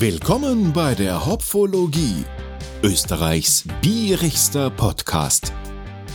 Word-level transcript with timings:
Willkommen 0.00 0.72
bei 0.72 0.94
der 0.94 1.26
Hopfologie, 1.26 2.24
Österreichs 2.84 3.64
bierigster 3.82 4.70
Podcast 4.70 5.52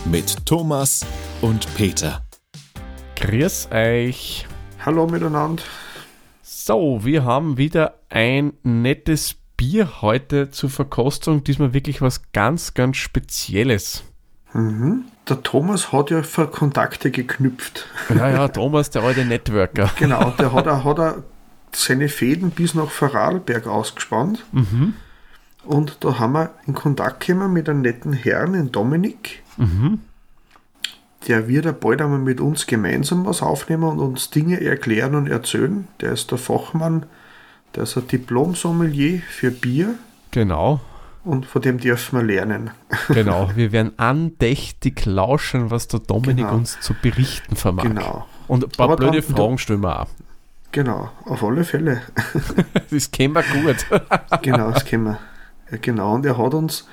mit 0.06 0.46
Thomas 0.46 1.06
und 1.42 1.68
Peter. 1.76 2.24
Grüß 3.18 3.68
euch. 3.74 4.48
Hallo 4.86 5.06
miteinander. 5.06 5.64
So, 6.42 7.02
wir 7.04 7.26
haben 7.26 7.58
wieder 7.58 7.96
ein 8.08 8.54
nettes 8.64 9.36
Bier 9.58 10.02
heute 10.02 10.50
zur 10.50 10.70
Verkostung. 10.70 11.44
Diesmal 11.44 11.74
wirklich 11.74 12.02
was 12.02 12.32
ganz, 12.32 12.74
ganz 12.74 12.96
Spezielles. 12.96 14.06
Mhm. 14.54 15.04
Der 15.28 15.44
Thomas 15.44 15.92
hat 15.92 16.10
ja 16.10 16.24
für 16.24 16.48
Kontakte 16.48 17.12
geknüpft. 17.12 17.88
Ja, 18.08 18.30
ja, 18.30 18.48
Thomas, 18.48 18.92
der 18.92 19.04
alte 19.04 19.26
Networker. 19.26 19.92
Genau, 20.00 20.30
der 20.40 20.54
hat, 20.54 20.66
er, 20.68 20.86
hat 20.86 21.00
er 21.00 21.24
seine 21.76 22.10
Fäden 22.10 22.52
bis 22.52 22.74
nach 22.76 22.90
Vorarlberg 22.90 23.68
ausgespannt. 23.68 24.46
Mhm. 24.52 24.94
Und 25.66 25.98
da 26.02 26.20
haben 26.20 26.34
wir 26.34 26.52
in 26.68 26.74
Kontakt 26.74 27.26
gekommen 27.26 27.54
mit 27.54 27.70
einem 27.70 27.82
netten 27.82 28.14
Herrn, 28.14 28.54
in 28.54 28.72
Dominik. 28.72 29.42
Mhm. 29.58 30.00
Der 31.28 31.48
wird 31.48 31.64
ja 31.66 31.72
bald 31.72 32.02
einmal 32.02 32.20
mit 32.20 32.42
uns 32.42 32.68
gemeinsam 32.68 33.26
was 33.26 33.42
aufnehmen 33.42 33.84
und 33.86 34.00
uns 34.00 34.30
Dinge 34.30 34.60
erklären 34.60 35.16
und 35.16 35.28
erzählen. 35.30 35.88
Der 36.02 36.12
ist 36.12 36.32
der 36.32 36.38
Fachmann, 36.38 37.06
der 37.76 37.84
ist 37.84 37.96
ein 37.98 38.08
Diplom-Sommelier 38.08 39.22
für 39.30 39.52
Bier 39.52 39.96
Genau, 40.32 40.82
und 41.24 41.46
von 41.46 41.62
dem 41.62 41.78
dürfen 41.80 42.18
wir 42.20 42.24
lernen. 42.26 42.72
genau. 43.08 43.50
Wir 43.56 43.72
werden 43.72 43.94
andächtig 43.98 45.06
lauschen, 45.06 45.72
was 45.72 45.88
der 45.88 46.02
Dominik 46.02 46.38
Genau. 46.46 46.56
uns 46.56 46.78
zu 46.82 46.94
berichten 46.94 47.56
vermag. 47.56 47.84
Genau, 47.84 48.28
Und 48.50 48.66
ein 48.66 48.70
paar 48.72 48.88
Aber 48.88 48.96
blöde 48.98 49.22
dann- 49.22 49.36
Fragen 49.36 49.58
stellen 49.60 49.82
wir 49.82 50.02
auch. 50.02 50.08
Genau, 50.74 51.10
auf 51.26 51.42
alle 51.44 51.64
Fälle. 51.64 52.02
Das 52.92 53.10
kennen 53.12 53.34
wir 53.34 53.44
gut. 53.44 53.86
Genau, 54.42 54.72
das 54.72 54.84
kennen 54.86 55.06
wir. 55.06 55.20
Ja, 55.72 55.78
genau, 55.82 56.14
und 56.16 56.26
er 56.26 56.38
hat 56.38 56.54
uns 56.54 56.88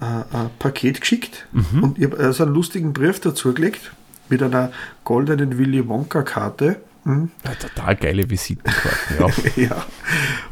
äh, 0.00 0.04
ein 0.04 0.50
Paket 0.58 1.00
geschickt 1.00 1.46
Mhm. 1.52 1.82
und 1.84 1.98
ich 1.98 2.04
habe 2.04 2.18
also 2.18 2.42
einen 2.44 2.54
lustigen 2.54 2.92
Brief 2.92 3.20
dazu 3.20 3.54
gelegt 3.54 3.92
mit 4.28 4.42
einer 4.42 4.72
goldenen 5.04 5.56
Willy 5.58 5.88
Wonka-Karte. 5.88 6.76
Mhm. 7.04 7.30
Ja, 7.44 7.54
total 7.54 7.96
geile 7.96 8.28
Visitenkarten, 8.28 9.16
ja. 9.18 9.28
Ja. 9.70 9.86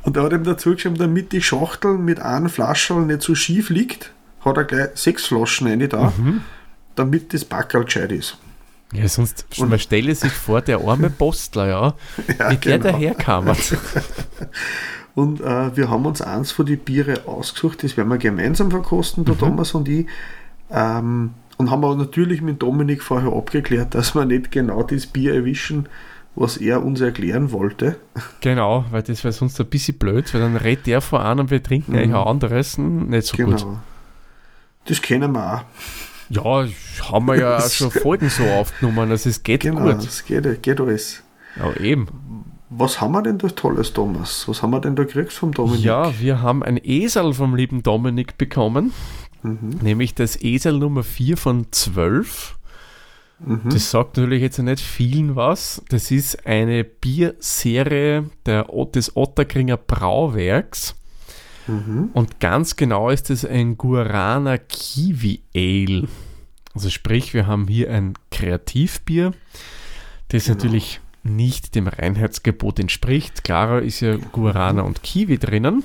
Und 0.02 0.16
er 0.16 0.22
hat 0.22 0.33
ihm 0.33 0.44
dazu 0.44 0.72
geschrieben, 0.74 0.96
damit 0.96 1.33
die 1.33 1.42
Schachtel 1.42 1.98
mit 1.98 2.20
einer 2.20 2.48
Flasche 2.48 2.94
nicht 2.94 3.20
so 3.22 3.34
schief 3.34 3.68
liegt, 3.68 4.12
hat 4.44 4.56
er 4.56 4.64
gleich 4.64 4.90
sechs 4.94 5.27
Flaschen 5.27 5.66
rein 5.66 5.86
da, 5.88 6.12
Mhm. 6.16 6.40
damit 6.94 7.34
das 7.34 7.44
Backerl 7.44 7.84
gescheit 7.84 8.12
ist. 8.12 8.38
Ja, 8.92 9.09
sonst 9.09 9.47
man 9.59 9.79
stelle 9.79 10.15
sich 10.15 10.33
vor, 10.33 10.61
der 10.62 10.79
arme 10.81 11.11
Postler, 11.11 11.69
ja, 11.69 11.95
Ja, 12.39 12.51
wie 12.51 12.56
der 12.56 12.79
genau. 12.79 12.92
daherkam. 12.92 13.48
Und 15.15 15.41
äh, 15.41 15.77
wir 15.77 15.89
haben 15.89 16.05
uns 16.05 16.20
eins 16.20 16.53
von 16.53 16.67
die 16.67 16.77
Biere 16.77 17.27
ausgesucht, 17.27 17.83
das 17.83 17.97
werden 17.97 18.11
wir 18.11 18.19
gemeinsam 18.19 18.70
verkosten, 18.70 19.25
der 19.25 19.37
Thomas 19.39 19.73
und 19.73 19.89
ich. 19.89 20.07
Ähm, 20.70 21.31
und 21.57 21.70
haben 21.70 21.84
aber 21.84 21.97
natürlich 21.97 22.42
mit 22.42 22.61
Dominik 22.61 23.03
vorher 23.03 23.33
abgeklärt, 23.33 23.95
dass 23.95 24.14
wir 24.14 24.27
nicht 24.27 24.51
genau 24.51 24.83
das 24.83 25.07
Bier 25.07 25.33
erwischen, 25.34 25.89
was 26.34 26.59
er 26.59 26.84
uns 26.84 27.01
erklären 27.01 27.51
wollte. 27.51 27.97
Genau, 28.42 28.84
weil 28.91 29.03
das 29.03 29.25
wäre 29.25 29.33
sonst 29.33 29.59
ein 29.59 29.67
bisschen 29.69 29.97
blöd, 29.97 30.33
weil 30.34 30.42
dann 30.42 30.57
redet 30.57 30.87
der 30.87 31.01
vor 31.01 31.25
an 31.25 31.41
und 31.41 31.51
wir 31.51 31.62
trinken 31.62 31.97
eigentlich 31.97 32.11
ein 32.11 32.14
anderes. 32.14 32.77
Hm, 32.77 33.09
Nicht 33.09 33.29
so 33.29 33.39
gut. 33.39 33.57
Genau. 33.57 33.79
Das 34.84 35.01
kennen 35.01 35.33
wir 35.33 35.55
auch. 35.55 35.62
Ja, 36.28 36.66
haben 37.10 37.27
wir 37.27 37.36
ja 37.38 37.56
auch 37.64 37.70
schon 37.70 37.91
Folgen 37.91 38.28
so 38.28 38.44
aufgenommen, 38.44 39.10
also 39.10 39.28
es 39.28 39.42
geht 39.42 39.60
Genau, 39.62 39.82
gut. 39.92 40.05
das 40.06 40.24
geht, 40.24 40.62
geht 40.62 40.80
alles. 40.80 41.22
Ja, 41.56 41.72
eben. 41.77 42.08
Was 42.68 43.00
haben 43.00 43.12
wir 43.12 43.22
denn 43.22 43.38
da 43.38 43.48
Tolles, 43.48 43.92
Thomas? 43.92 44.48
Was 44.48 44.60
haben 44.62 44.70
wir 44.72 44.80
denn 44.80 44.96
da 44.96 45.05
gekriegt 45.05 45.33
vom 45.33 45.52
Dominik? 45.52 45.84
Ja, 45.84 46.18
wir 46.18 46.42
haben 46.42 46.62
ein 46.64 46.78
Esel 46.83 47.33
vom 47.33 47.55
lieben 47.55 47.83
Dominik 47.83 48.36
bekommen, 48.38 48.92
Mhm. 49.42 49.78
nämlich 49.83 50.14
das 50.14 50.40
Esel 50.42 50.78
Nummer 50.78 51.05
4 51.05 51.36
von 51.36 51.67
12. 51.70 52.55
Das 53.64 53.90
sagt 53.90 54.17
natürlich 54.17 54.40
jetzt 54.40 54.58
nicht 54.58 54.80
vielen 54.80 55.36
was. 55.36 55.83
Das 55.90 56.11
ist 56.11 56.46
eine 56.46 56.84
Bierserie 56.84 58.30
der, 58.46 58.67
des 58.95 59.14
Otterkringer 59.14 59.77
Brauwerks. 59.77 60.95
Mhm. 61.66 62.10
Und 62.12 62.40
ganz 62.40 62.77
genau 62.77 63.10
ist 63.10 63.30
es 63.30 63.44
ein 63.44 63.77
Guarana 63.77 64.58
Kiwi 64.58 65.40
Ale. 65.54 66.08
Also 66.74 66.90
sprich, 66.90 67.34
wir 67.34 67.46
haben 67.46 67.66
hier 67.68 67.90
ein 67.90 68.14
Kreativbier, 68.30 69.32
das 70.28 70.44
Genau. 70.44 70.56
natürlich 70.56 71.00
nicht 71.22 71.74
dem 71.74 71.88
Reinheitsgebot 71.88 72.78
entspricht. 72.78 73.42
Klarer 73.44 73.82
ist 73.82 74.00
ja 74.00 74.16
Guarana 74.16 74.82
und 74.82 75.02
Kiwi 75.02 75.38
drinnen. 75.38 75.82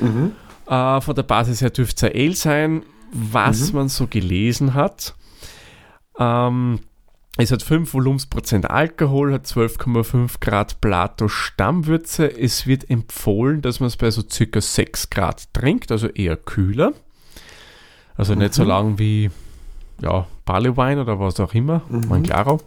Mhm. 0.00 0.32
Äh, 0.66 1.00
von 1.00 1.14
der 1.14 1.22
Basis 1.22 1.60
her 1.60 1.70
dürfte 1.70 2.06
es 2.06 2.12
ein 2.14 2.20
Ale 2.20 2.34
sein, 2.34 2.82
was 3.12 3.72
man 3.72 3.88
so 3.88 4.06
gelesen 4.06 4.74
hat. 4.74 5.14
Ähm, 6.18 6.80
es 7.38 7.50
hat 7.50 7.62
5 7.62 7.94
Volumensprozent 7.94 8.70
Alkohol, 8.70 9.32
hat 9.32 9.46
12,5 9.46 10.34
Grad 10.40 10.80
Plato 10.80 11.28
Stammwürze. 11.28 12.26
Es 12.26 12.66
wird 12.66 12.90
empfohlen, 12.90 13.62
dass 13.62 13.80
man 13.80 13.86
es 13.86 13.96
bei 13.96 14.10
so 14.10 14.22
circa 14.28 14.60
6 14.60 15.08
Grad 15.08 15.52
trinkt, 15.54 15.90
also 15.90 16.08
eher 16.08 16.36
kühler. 16.36 16.92
Also 18.16 18.34
nicht 18.34 18.52
so 18.52 18.64
lang 18.64 18.98
wie 18.98 19.30
ja, 20.02 20.26
Barley 20.44 20.70
oder 20.70 21.18
was 21.18 21.40
auch 21.40 21.54
immer, 21.54 21.82
mein 21.88 22.24
Claro. 22.24 22.60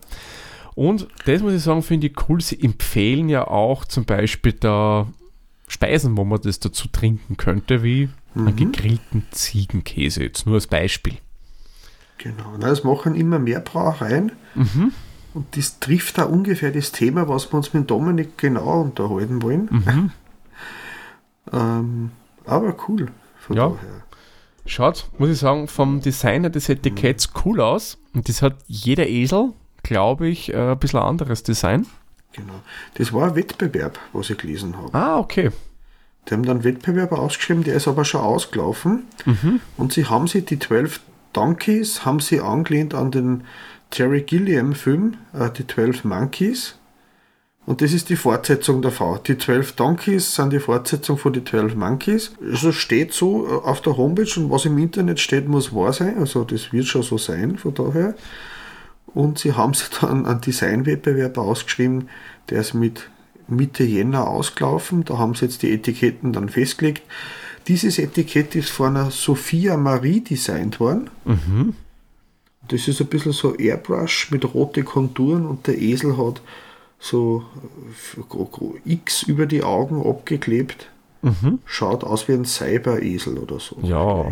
Und 0.73 1.07
das 1.25 1.41
muss 1.41 1.53
ich 1.53 1.61
sagen, 1.61 1.83
finde 1.83 2.07
ich 2.07 2.13
cool. 2.27 2.41
Sie 2.41 2.59
empfehlen 2.59 3.29
ja 3.29 3.47
auch 3.47 3.85
zum 3.85 4.05
Beispiel 4.05 4.53
da 4.53 5.07
Speisen, 5.67 6.17
wo 6.17 6.23
man 6.25 6.41
das 6.41 6.59
dazu 6.59 6.87
trinken 6.87 7.37
könnte, 7.37 7.83
wie 7.83 8.09
einen 8.35 8.55
gegrillten 8.55 9.25
Ziegenkäse, 9.31 10.23
jetzt 10.23 10.45
nur 10.45 10.55
als 10.55 10.67
Beispiel. 10.67 11.17
Genau. 12.17 12.53
Na, 12.59 12.69
das 12.69 12.83
machen 12.83 13.15
immer 13.15 13.39
mehr 13.39 13.59
Brauereien. 13.59 14.31
Mhm. 14.55 14.91
Und 15.33 15.57
das 15.57 15.79
trifft 15.79 16.17
da 16.17 16.23
ungefähr 16.23 16.71
das 16.71 16.91
Thema, 16.93 17.27
was 17.27 17.51
wir 17.51 17.57
uns 17.57 17.73
mit 17.73 17.91
Dominik 17.91 18.37
genau 18.37 18.81
unterhalten 18.81 19.41
wollen. 19.41 19.69
Mhm. 19.71 20.11
Ähm, 21.53 22.11
aber 22.45 22.75
cool. 22.87 23.07
Von 23.37 23.55
Ja. 23.55 23.67
daher. 23.69 24.01
Schaut, 24.65 25.07
muss 25.19 25.29
ich 25.29 25.37
sagen, 25.37 25.67
vom 25.67 26.01
Designer 26.01 26.49
des 26.49 26.69
Etiketts 26.69 27.29
cool 27.45 27.61
aus. 27.61 27.99
Und 28.15 28.27
das 28.29 28.41
hat 28.41 28.55
jeder 28.65 29.07
Esel, 29.07 29.53
glaube 29.83 30.27
ich, 30.27 30.51
äh, 30.51 30.71
ein 30.71 30.79
bisschen 30.79 30.99
anderes 31.01 31.43
Design. 31.43 31.85
Genau. 32.33 32.61
Das 32.95 33.13
war 33.13 33.27
ein 33.29 33.35
Wettbewerb, 33.35 33.99
was 34.11 34.31
ich 34.31 34.37
gelesen 34.39 34.75
habe. 34.75 34.91
Ah, 34.97 35.19
okay. 35.19 35.51
Die 36.27 36.33
haben 36.33 36.41
dann 36.43 36.57
einen 36.57 36.63
Wettbewerb 36.63 37.11
ausgeschrieben, 37.11 37.63
der 37.63 37.75
ist 37.75 37.87
aber 37.87 38.05
schon 38.05 38.21
ausgelaufen. 38.21 39.03
Mhm. 39.25 39.59
Und 39.77 39.93
sie 39.93 40.07
haben 40.07 40.25
sich 40.27 40.45
die 40.45 40.57
12 40.57 40.99
Donkeys, 41.35 42.05
haben 42.05 42.19
sie 42.19 42.39
angelehnt 42.39 42.93
an 42.93 43.11
den 43.11 43.43
Terry 43.89 44.21
Gilliam 44.21 44.73
Film, 44.73 45.17
äh, 45.33 45.49
die 45.49 45.67
12 45.67 46.03
Monkeys. 46.05 46.75
Und 47.65 47.81
das 47.81 47.93
ist 47.93 48.09
die 48.09 48.15
Fortsetzung 48.15 48.81
davon. 48.81 49.19
Die 49.25 49.37
12 49.37 49.73
Donkeys 49.73 50.35
sind 50.35 50.53
die 50.53 50.59
Fortsetzung 50.59 51.17
von 51.17 51.33
die 51.33 51.43
12 51.43 51.75
Monkeys. 51.75 52.33
Also 52.41 52.71
steht 52.71 53.13
so 53.13 53.47
äh, 53.47 53.65
auf 53.65 53.81
der 53.81 53.97
Homepage 53.97 54.39
und 54.39 54.51
was 54.51 54.65
im 54.65 54.77
Internet 54.77 55.19
steht, 55.19 55.47
muss 55.47 55.73
wahr 55.73 55.93
sein. 55.93 56.17
Also 56.17 56.43
das 56.43 56.71
wird 56.71 56.85
schon 56.85 57.03
so 57.03 57.17
sein, 57.17 57.57
von 57.57 57.73
daher. 57.73 58.15
Und 59.07 59.39
sie 59.39 59.53
haben 59.53 59.73
sich 59.73 59.89
dann 59.89 60.25
einen 60.25 60.41
Designwettbewerb 60.41 61.37
ausgeschrieben, 61.37 62.09
der 62.49 62.61
ist 62.61 62.73
mit 62.73 63.09
Mitte 63.47 63.83
Jänner 63.83 64.27
ausgelaufen. 64.27 65.05
Da 65.05 65.17
haben 65.17 65.35
sie 65.35 65.45
jetzt 65.45 65.61
die 65.61 65.71
Etiketten 65.71 66.33
dann 66.33 66.49
festgelegt. 66.49 67.03
Dieses 67.67 67.97
Etikett 67.99 68.55
ist 68.55 68.69
von 68.69 68.95
einer 68.95 69.11
Sophia 69.11 69.75
Marie 69.77 70.21
designt 70.21 70.79
worden. 70.79 71.09
Das 72.67 72.87
ist 72.87 73.01
ein 73.01 73.07
bisschen 73.07 73.31
so 73.31 73.55
Airbrush 73.55 74.31
mit 74.31 74.53
rote 74.53 74.83
Konturen 74.83 75.45
und 75.45 75.67
der 75.67 75.79
Esel 75.79 76.17
hat 76.17 76.41
so 76.99 77.43
äh, 78.85 78.91
X 78.93 79.23
über 79.23 79.45
die 79.45 79.63
Augen 79.63 80.05
abgeklebt. 80.07 80.89
Schaut 81.65 82.03
aus 82.03 82.27
wie 82.27 82.33
ein 82.33 82.45
Cyber-Esel 82.45 83.39
oder 83.39 83.59
so. 83.59 83.77
Ja. 83.81 84.31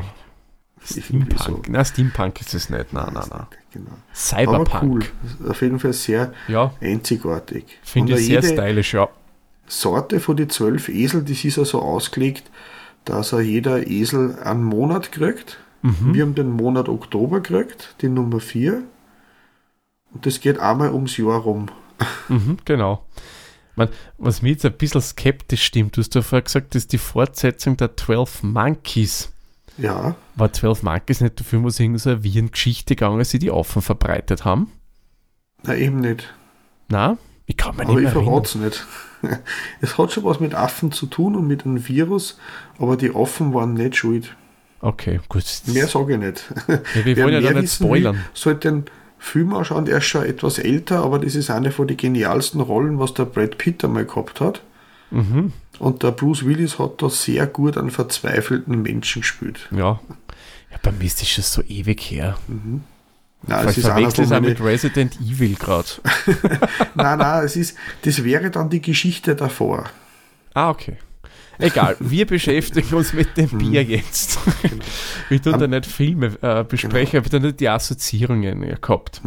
Steampunk. 0.85 1.67
Na, 1.69 1.83
Steampunk 1.83 2.39
ist 2.41 2.53
es 2.53 2.69
nicht. 2.69 2.93
Nein, 2.93 3.11
nein, 3.13 3.25
nein. 3.31 3.45
Genau. 3.71 3.89
Aber 3.89 3.97
Cyberpunk. 4.13 4.83
cool. 4.83 5.49
Auf 5.49 5.61
jeden 5.61 5.79
Fall 5.79 5.93
sehr 5.93 6.33
Ja, 6.47 6.73
einzigartig. 6.81 7.79
finde 7.83 8.13
ich 8.13 8.27
sehr 8.27 8.43
stylisch, 8.43 8.93
ja. 8.93 9.09
Sorte 9.65 10.19
von 10.19 10.35
die 10.37 10.47
zwölf 10.47 10.89
Esel, 10.89 11.23
das 11.23 11.43
ist 11.43 11.55
ja 11.57 11.65
so 11.65 11.81
ausgelegt, 11.81 12.43
dass 13.05 13.33
er 13.33 13.41
jeder 13.41 13.87
Esel 13.87 14.37
einen 14.43 14.63
Monat 14.63 15.11
kriegt. 15.11 15.59
Mhm. 15.81 16.13
Wir 16.13 16.23
haben 16.23 16.35
den 16.35 16.51
Monat 16.51 16.89
Oktober 16.89 17.41
gekriegt, 17.41 17.95
die 18.01 18.09
Nummer 18.09 18.39
4. 18.39 18.83
Und 20.13 20.25
das 20.25 20.39
geht 20.39 20.59
einmal 20.59 20.93
ums 20.93 21.17
Jahr 21.17 21.39
rum. 21.41 21.67
Mhm, 22.29 22.57
genau. 22.65 23.05
Man, 23.75 23.89
was 24.17 24.41
mir 24.41 24.51
jetzt 24.51 24.65
ein 24.65 24.73
bisschen 24.77 25.01
skeptisch 25.01 25.63
stimmt, 25.63 25.97
du 25.97 26.01
hast 26.01 26.13
ja 26.15 26.21
vorher 26.21 26.43
gesagt, 26.43 26.75
das 26.75 26.83
ist 26.83 26.93
die 26.93 26.97
Fortsetzung 26.99 27.75
der 27.77 27.97
12 27.97 28.43
Monkeys. 28.43 29.31
Ja, 29.77 30.15
War 30.35 30.53
12 30.53 30.83
Monkeys 30.83 31.21
nicht 31.21 31.39
dafür, 31.39 31.63
wo 31.63 31.67
es 31.67 31.79
irgendeine 31.79 31.99
so 31.99 32.09
eine 32.11 32.23
Virengeschichte 32.23 32.95
gegangen 32.95 33.19
ist, 33.19 33.33
die 33.33 33.39
die 33.39 33.51
offen 33.51 33.81
verbreitet 33.81 34.45
haben? 34.45 34.71
na 35.63 35.75
eben 35.75 36.01
nicht. 36.01 36.31
Na, 36.89 37.17
Ich 37.45 37.57
kann 37.57 37.75
mir 37.75 37.83
Aber 37.83 37.99
nicht 37.99 38.07
ich 38.09 38.15
mehr 38.15 38.41
es 38.43 38.55
nicht. 38.55 38.85
Es 39.81 39.97
hat 39.97 40.11
schon 40.11 40.23
was 40.25 40.39
mit 40.39 40.53
Affen 40.53 40.91
zu 40.91 41.05
tun 41.05 41.35
und 41.35 41.47
mit 41.47 41.65
einem 41.65 41.87
Virus, 41.87 42.37
aber 42.77 42.97
die 42.97 43.15
Affen 43.15 43.53
waren 43.53 43.73
nicht 43.73 43.95
schuld. 43.95 44.35
Okay, 44.81 45.21
gut. 45.29 45.45
Mehr 45.67 45.87
sage 45.87 46.13
ich 46.13 46.19
nicht. 46.19 46.43
Ja, 46.67 47.05
wir 47.05 47.15
Wer 47.15 47.23
wollen 47.25 47.33
ja 47.35 47.41
mehr 47.41 47.53
da 47.53 47.61
nicht 47.61 47.79
will, 47.79 47.87
spoilern. 47.87 48.19
sollte 48.33 48.69
den 48.69 48.85
Film 49.17 49.53
anschauen. 49.53 49.85
Der 49.85 49.99
ist 49.99 50.05
schon 50.05 50.25
etwas 50.25 50.59
älter, 50.59 51.03
aber 51.03 51.19
das 51.19 51.35
ist 51.35 51.49
eine 51.49 51.71
von 51.71 51.87
den 51.87 51.95
genialsten 51.95 52.59
Rollen, 52.59 52.99
was 52.99 53.13
der 53.13 53.23
Brad 53.23 53.57
Pitt 53.57 53.83
einmal 53.85 54.05
gehabt 54.05 54.41
hat. 54.41 54.61
Mhm. 55.11 55.53
Und 55.79 56.03
der 56.03 56.11
Bruce 56.11 56.45
Willis 56.45 56.79
hat 56.79 57.01
da 57.01 57.09
sehr 57.09 57.47
gut 57.47 57.77
einen 57.77 57.91
verzweifelten 57.91 58.81
Menschen 58.81 59.21
gespielt. 59.21 59.69
Ja. 59.71 60.01
Ja, 60.71 60.77
bei 60.81 60.91
mir 60.91 61.05
ist 61.05 61.21
das 61.21 61.29
schon 61.29 61.43
so 61.43 61.61
ewig 61.61 62.01
her. 62.01 62.37
Nein, 63.45 63.69
Ich 63.69 63.81
verwechsel 63.81 64.25
es 64.25 64.31
auch 64.31 64.39
mit 64.41 64.61
Resident 64.61 65.19
Evil 65.19 65.55
gerade. 65.55 65.87
nein, 66.95 67.19
nein, 67.19 67.43
es 67.43 67.55
ist, 67.55 67.77
das 68.03 68.23
wäre 68.23 68.49
dann 68.49 68.69
die 68.69 68.81
Geschichte 68.81 69.35
davor. 69.35 69.85
Ah, 70.53 70.69
okay. 70.69 70.97
Egal, 71.59 71.95
wir 71.99 72.25
beschäftigen 72.25 72.95
uns 72.95 73.13
mit 73.13 73.37
dem 73.37 73.49
Bier 73.57 73.83
jetzt. 73.83 74.39
Wir 75.29 75.41
tun 75.41 75.59
da 75.59 75.67
nicht 75.67 75.85
Filme 75.85 76.35
äh, 76.41 76.63
besprechen, 76.63 77.19
aber 77.19 77.29
da 77.29 77.39
nicht 77.39 77.59
die 77.59 77.69
Assoziierungen 77.69 78.61
gehabt. 78.61 79.21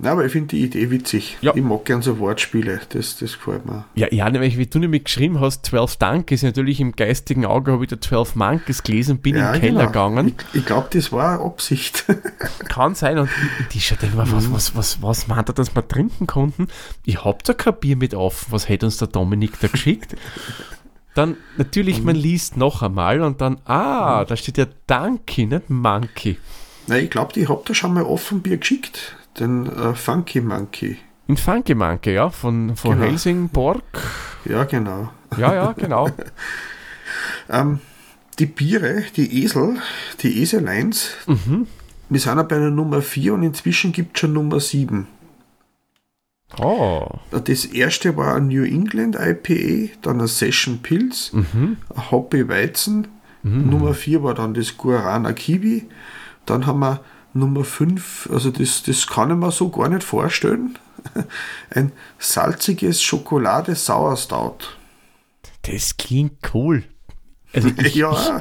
Nein, 0.00 0.12
aber 0.12 0.24
ich 0.24 0.30
finde 0.32 0.48
die 0.48 0.62
Idee 0.62 0.90
witzig. 0.90 1.38
Ja. 1.40 1.52
Ich 1.56 1.62
mag 1.62 1.84
gern 1.84 2.02
so 2.02 2.20
Wortspiele, 2.20 2.80
das, 2.90 3.16
das 3.18 3.32
gefällt 3.32 3.66
mir. 3.66 3.84
Ja, 3.96 4.06
ja, 4.12 4.30
nämlich, 4.30 4.56
wie 4.56 4.66
du 4.66 4.78
nämlich 4.78 5.02
geschrieben 5.04 5.40
hast, 5.40 5.66
12 5.66 5.96
Donkeys, 5.96 6.44
natürlich 6.44 6.78
im 6.80 6.92
geistigen 6.92 7.44
Auge 7.44 7.72
habe 7.72 7.82
ich 7.82 7.90
da 7.90 8.00
12 8.00 8.36
Monkeys 8.36 8.84
gelesen, 8.84 9.18
bin 9.18 9.34
ja, 9.34 9.48
in 9.48 9.52
den 9.54 9.60
Keller 9.60 9.78
genau. 9.86 10.08
gegangen. 10.10 10.34
Ich, 10.52 10.60
ich 10.60 10.66
glaube, 10.66 10.86
das 10.92 11.10
war 11.10 11.34
eine 11.34 11.42
Absicht. 11.44 12.04
Kann 12.68 12.94
sein. 12.94 13.18
Und 13.18 13.28
ich, 13.60 13.66
die 13.68 13.80
schaut 13.80 14.02
immer, 14.04 14.24
Mhm. 14.24 14.32
was, 14.32 14.52
was, 14.52 14.76
was, 14.76 15.02
was 15.02 15.26
meint 15.26 15.48
er, 15.50 15.54
dass 15.54 15.74
wir 15.74 15.86
trinken 15.86 16.28
konnten? 16.28 16.68
Ich 17.04 17.24
hab 17.24 17.42
da 17.42 17.52
kein 17.52 17.74
Bier 17.80 17.96
mit 17.96 18.14
offen. 18.14 18.52
Was 18.52 18.68
hätte 18.68 18.86
uns 18.86 18.98
der 18.98 19.08
Dominik 19.08 19.58
da 19.60 19.66
geschickt? 19.66 20.14
Dann 21.14 21.36
natürlich, 21.56 21.98
Mhm. 22.00 22.06
man 22.06 22.14
liest 22.16 22.56
noch 22.56 22.82
einmal 22.82 23.20
und 23.22 23.40
dann, 23.40 23.58
ah, 23.64 24.24
da 24.24 24.36
steht 24.36 24.58
ja 24.58 24.66
Donkey, 24.86 25.46
nicht 25.46 25.68
Monkey. 25.70 26.38
Nein, 26.86 27.04
ich 27.04 27.10
glaube, 27.10 27.38
ich 27.40 27.48
habe 27.48 27.62
da 27.66 27.74
schon 27.74 27.94
mal 27.94 28.04
offen 28.04 28.40
Bier 28.42 28.58
geschickt. 28.58 29.16
Den 29.38 29.66
äh, 29.66 29.94
Funky 29.94 30.40
Monkey. 30.40 30.98
In 31.26 31.36
Funky 31.36 31.74
Monkey, 31.74 32.14
ja, 32.14 32.30
von, 32.30 32.74
von 32.76 32.92
Genau. 32.92 33.04
Helsingborg. 33.10 33.82
Ja, 34.44 34.64
genau. 34.64 35.10
Ja, 35.36 35.54
ja, 35.54 35.72
genau. 35.72 36.08
Ähm, 37.50 37.80
die 38.38 38.46
Biere, 38.46 39.04
die 39.16 39.42
Esel, 39.42 39.76
die 40.20 40.42
Eseleins, 40.42 41.12
Mhm. 41.26 41.66
wir 42.10 42.20
sind 42.20 42.36
ja 42.36 42.42
bei 42.42 42.58
der 42.58 42.70
Nummer 42.70 43.00
4 43.00 43.32
und 43.34 43.42
inzwischen 43.42 43.92
gibt 43.92 44.16
es 44.16 44.20
schon 44.20 44.34
Nummer 44.34 44.60
7. 44.60 45.06
Oh. 46.58 47.06
Das 47.30 47.64
erste 47.66 48.16
war 48.16 48.34
ein 48.36 48.48
New 48.48 48.64
England 48.64 49.16
IPA, 49.18 49.92
dann 50.02 50.20
ein 50.20 50.26
Session 50.26 50.80
Pilz, 50.82 51.32
Mhm. 51.32 51.76
ein 51.94 52.10
Hoppy 52.10 52.48
Weizen. 52.48 53.08
Nummer 53.42 53.94
4 53.94 54.22
war 54.22 54.34
dann 54.34 54.52
das 54.52 54.76
Guarana 54.76 55.32
Kiwi. 55.32 55.86
Dann 56.44 56.66
haben 56.66 56.80
wir 56.80 57.00
Nummer 57.34 57.64
5, 57.64 58.28
also 58.32 58.50
das, 58.50 58.82
das 58.82 59.06
kann 59.06 59.30
ich 59.30 59.36
mir 59.36 59.50
so 59.52 59.68
gar 59.68 59.88
nicht 59.88 60.02
vorstellen. 60.04 60.78
Ein 61.70 61.92
salziges 62.18 63.02
Schokolade 63.02 63.74
Sauerstout. 63.74 64.58
Das 65.62 65.96
klingt 65.96 66.38
cool. 66.54 66.84
Also 67.52 67.68
ich, 67.80 67.94
Ja. 67.94 68.40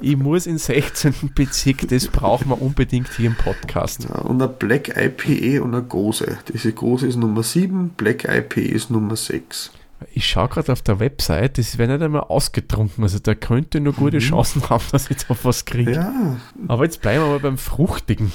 ich, 0.00 0.10
ich 0.12 0.16
muss 0.16 0.46
in 0.46 0.58
16. 0.58 1.32
Bezirk, 1.34 1.88
das 1.88 2.08
brauchen 2.08 2.48
wir 2.50 2.60
unbedingt 2.62 3.08
hier 3.16 3.26
im 3.26 3.34
Podcast. 3.36 4.04
Ja, 4.08 4.16
Und 4.20 4.40
ein 4.42 4.54
Black 4.58 4.96
IPA 4.96 5.62
und 5.62 5.74
eine 5.74 5.82
Gose. 5.82 6.38
Diese 6.52 6.72
Gose 6.72 7.06
ist 7.06 7.16
Nummer 7.16 7.42
7, 7.42 7.90
Black 7.96 8.24
IPA 8.24 8.60
ist 8.60 8.90
Nummer 8.90 9.16
6. 9.16 9.72
Ich 10.12 10.26
schaue 10.26 10.48
gerade 10.48 10.72
auf 10.72 10.82
der 10.82 11.00
Website, 11.00 11.58
das 11.58 11.78
wäre 11.78 11.92
nicht 11.92 12.02
einmal 12.02 12.22
ausgetrunken. 12.22 13.02
Also 13.04 13.18
da 13.18 13.34
könnte 13.34 13.80
nur 13.80 13.92
gute 13.94 14.18
Chancen 14.18 14.68
haben, 14.68 14.84
dass 14.92 15.10
ich 15.10 15.18
da 15.18 15.36
was 15.42 15.64
kriege. 15.64 15.92
Ja. 15.92 16.36
Aber 16.68 16.84
jetzt 16.84 17.00
bleiben 17.00 17.24
wir 17.24 17.30
mal 17.30 17.40
beim 17.40 17.58
Fruchtigen. 17.58 18.32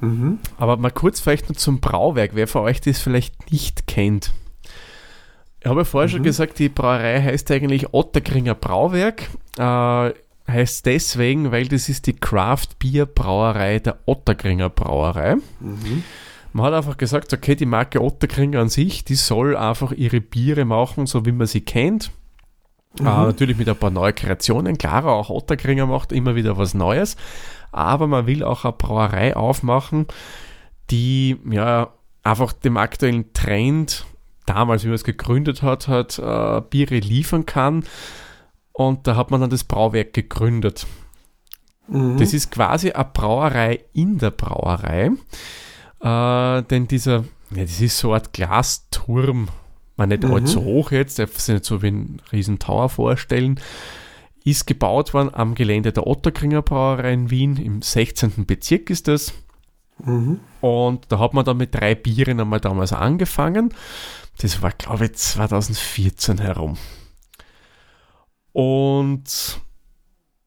Mhm. 0.00 0.38
Aber 0.58 0.76
mal 0.76 0.90
kurz 0.90 1.20
vielleicht 1.20 1.48
noch 1.48 1.56
zum 1.56 1.80
Brauwerk, 1.80 2.32
wer 2.34 2.48
von 2.48 2.62
euch 2.62 2.80
das 2.80 2.98
vielleicht 2.98 3.50
nicht 3.52 3.86
kennt. 3.86 4.32
Ich 5.60 5.66
habe 5.66 5.80
ja 5.80 5.84
vorher 5.84 6.08
schon 6.08 6.22
gesagt, 6.22 6.58
die 6.58 6.68
Brauerei 6.68 7.20
heißt 7.20 7.50
eigentlich 7.50 7.92
Otterkringer 7.92 8.54
Brauwerk. 8.54 9.28
Äh, 9.58 10.12
heißt 10.48 10.86
deswegen, 10.86 11.50
weil 11.50 11.66
das 11.66 11.88
ist 11.88 12.06
die 12.06 12.14
Craft 12.14 12.78
Bier 12.78 13.06
Brauerei 13.06 13.80
der 13.80 13.98
Otterkringer 14.06 14.70
Brauerei. 14.70 15.36
Man 16.56 16.64
hat 16.64 16.74
einfach 16.74 16.96
gesagt, 16.96 17.34
okay, 17.34 17.54
die 17.54 17.66
Marke 17.66 18.02
Otterkringer 18.02 18.60
an 18.60 18.70
sich, 18.70 19.04
die 19.04 19.14
soll 19.14 19.54
einfach 19.54 19.92
ihre 19.92 20.22
Biere 20.22 20.64
machen, 20.64 21.04
so 21.04 21.26
wie 21.26 21.32
man 21.32 21.46
sie 21.46 21.60
kennt. 21.60 22.10
Äh, 22.98 23.02
natürlich 23.02 23.58
mit 23.58 23.68
ein 23.68 23.76
paar 23.76 23.90
neuen 23.90 24.14
Kreationen. 24.14 24.78
Klar, 24.78 25.04
auch 25.04 25.28
Otterkringer 25.28 25.84
macht 25.84 26.12
immer 26.12 26.34
wieder 26.34 26.56
was 26.56 26.72
Neues. 26.72 27.18
Aber 27.72 28.06
man 28.06 28.26
will 28.26 28.42
auch 28.42 28.64
eine 28.64 28.72
Brauerei 28.72 29.36
aufmachen, 29.36 30.06
die 30.88 31.36
ja 31.50 31.92
einfach 32.22 32.54
dem 32.54 32.78
aktuellen 32.78 33.34
Trend, 33.34 34.06
damals, 34.46 34.82
wie 34.84 34.88
man 34.88 34.94
es 34.94 35.04
gegründet 35.04 35.60
hat, 35.60 35.88
hat 35.88 36.18
äh, 36.18 36.62
Biere 36.70 37.00
liefern 37.00 37.44
kann. 37.44 37.84
Und 38.72 39.06
da 39.06 39.14
hat 39.14 39.30
man 39.30 39.42
dann 39.42 39.50
das 39.50 39.64
Brauwerk 39.64 40.14
gegründet. 40.14 40.86
Mhm. 41.86 42.16
Das 42.16 42.32
ist 42.32 42.50
quasi 42.50 42.92
eine 42.92 43.04
Brauerei 43.12 43.80
in 43.92 44.16
der 44.16 44.30
Brauerei. 44.30 45.10
Äh, 46.00 46.62
denn 46.64 46.88
dieser, 46.88 47.24
ja, 47.50 47.62
das 47.62 47.80
ist 47.80 47.98
so 47.98 48.08
eine 48.08 48.16
Art 48.16 48.32
Glasturm, 48.32 49.48
man 49.96 50.10
nicht 50.10 50.24
allzu 50.24 50.62
hoch 50.62 50.90
jetzt, 50.90 51.18
darf 51.18 51.38
sich 51.38 51.54
nicht 51.54 51.64
so 51.64 51.82
wie 51.82 51.88
ein 51.88 52.22
riesen 52.32 52.58
Tower 52.58 52.88
vorstellen, 52.88 53.60
ist 54.44 54.66
gebaut 54.66 55.14
worden 55.14 55.30
am 55.32 55.54
Gelände 55.54 55.92
der 55.92 56.06
Otterkringer 56.06 56.62
Brauerei 56.62 57.12
in 57.12 57.30
Wien, 57.30 57.56
im 57.56 57.82
16. 57.82 58.46
Bezirk 58.46 58.90
ist 58.90 59.08
das. 59.08 59.32
Mhm. 60.04 60.40
Und 60.60 61.06
da 61.08 61.18
hat 61.18 61.34
man 61.34 61.44
dann 61.44 61.56
mit 61.56 61.74
drei 61.74 61.94
Bieren 61.94 62.40
einmal 62.40 62.60
damals 62.60 62.92
angefangen. 62.92 63.72
Das 64.38 64.60
war, 64.62 64.70
glaube 64.72 65.06
ich, 65.06 65.14
2014 65.14 66.38
herum. 66.38 66.76
Und 68.52 69.60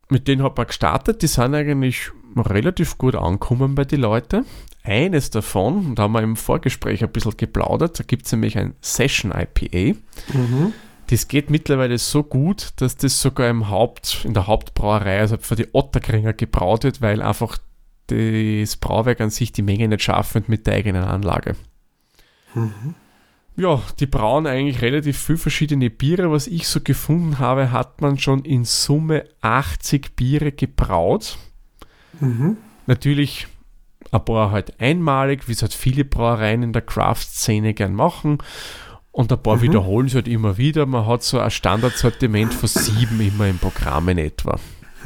mit 0.09 0.27
denen 0.27 0.43
hat 0.43 0.57
man 0.57 0.67
gestartet. 0.67 1.21
Die 1.21 1.27
sind 1.27 1.55
eigentlich 1.55 2.11
relativ 2.35 2.97
gut 2.97 3.15
angekommen 3.15 3.75
bei 3.75 3.85
den 3.85 4.01
Leuten. 4.01 4.45
Eines 4.89 5.29
davon, 5.29 5.93
da 5.95 6.03
haben 6.03 6.13
wir 6.13 6.21
im 6.23 6.35
Vorgespräch 6.35 7.03
ein 7.03 7.11
bisschen 7.11 7.37
geplaudert, 7.37 7.99
da 7.99 8.03
gibt 8.03 8.25
es 8.25 8.31
nämlich 8.31 8.57
ein 8.57 8.73
Session 8.81 9.31
IPA. 9.31 9.99
Mhm. 10.33 10.73
Das 11.07 11.27
geht 11.27 11.49
mittlerweile 11.49 11.97
so 11.97 12.23
gut, 12.23 12.69
dass 12.77 12.97
das 12.97 13.21
sogar 13.21 13.49
im 13.49 13.69
Haupt, 13.69 14.25
in 14.25 14.33
der 14.33 14.47
Hauptbrauerei, 14.47 15.19
also 15.19 15.37
für 15.37 15.55
die 15.55 15.67
Otterkringer 15.73 16.33
gebraut 16.33 16.83
wird, 16.83 17.01
weil 17.01 17.21
einfach 17.21 17.57
das 18.07 18.77
Brauwerk 18.77 19.21
an 19.21 19.29
sich 19.29 19.51
die 19.51 19.61
Menge 19.61 19.87
nicht 19.87 20.03
schaffen 20.03 20.43
mit 20.47 20.65
der 20.65 20.75
eigenen 20.75 21.03
Anlage. 21.03 21.55
Ja, 23.55 23.81
die 23.99 24.05
brauen 24.05 24.47
eigentlich 24.47 24.81
relativ 24.81 25.19
viel 25.19 25.37
verschiedene 25.37 25.89
Biere. 25.89 26.31
Was 26.31 26.47
ich 26.47 26.67
so 26.67 26.79
gefunden 26.81 27.39
habe, 27.39 27.71
hat 27.71 28.01
man 28.01 28.17
schon 28.17 28.45
in 28.45 28.65
Summe 28.65 29.25
80 29.41 30.15
Biere 30.15 30.51
gebraut. 30.51 31.37
Mhm. 32.19 32.57
Natürlich 32.87 33.47
ein 34.11 34.23
paar 34.25 34.51
halt 34.51 34.79
einmalig, 34.79 35.47
wie 35.47 35.51
es 35.53 35.61
halt 35.61 35.73
viele 35.73 36.05
Brauereien 36.05 36.63
in 36.63 36.73
der 36.73 36.81
Craft-Szene 36.81 37.73
gern 37.73 37.93
machen. 37.93 38.39
Und 39.11 39.31
ein 39.31 39.41
paar 39.41 39.57
Mhm. 39.57 39.61
wiederholen 39.61 40.07
sie 40.07 40.15
halt 40.15 40.27
immer 40.27 40.57
wieder. 40.57 40.85
Man 40.85 41.05
hat 41.05 41.23
so 41.23 41.39
ein 41.39 41.51
Standardsortiment 41.51 42.53
von 42.53 42.69
sieben 42.69 43.19
immer 43.19 43.47
im 43.47 43.57
Programm 43.57 44.09
in 44.09 44.17
etwa. 44.17 44.59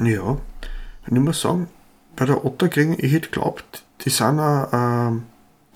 Ja. 0.03 0.21
Und 0.21 0.39
ich 1.07 1.19
muss 1.19 1.41
sagen, 1.41 1.67
bei 2.15 2.25
der 2.25 2.45
Otterkring, 2.45 2.95
ich 2.99 3.11
hätte 3.11 3.29
geglaubt, 3.29 3.83
die 4.05 4.09
sind 4.09 4.39
auch, 4.39 4.67
ähm, 4.71 5.23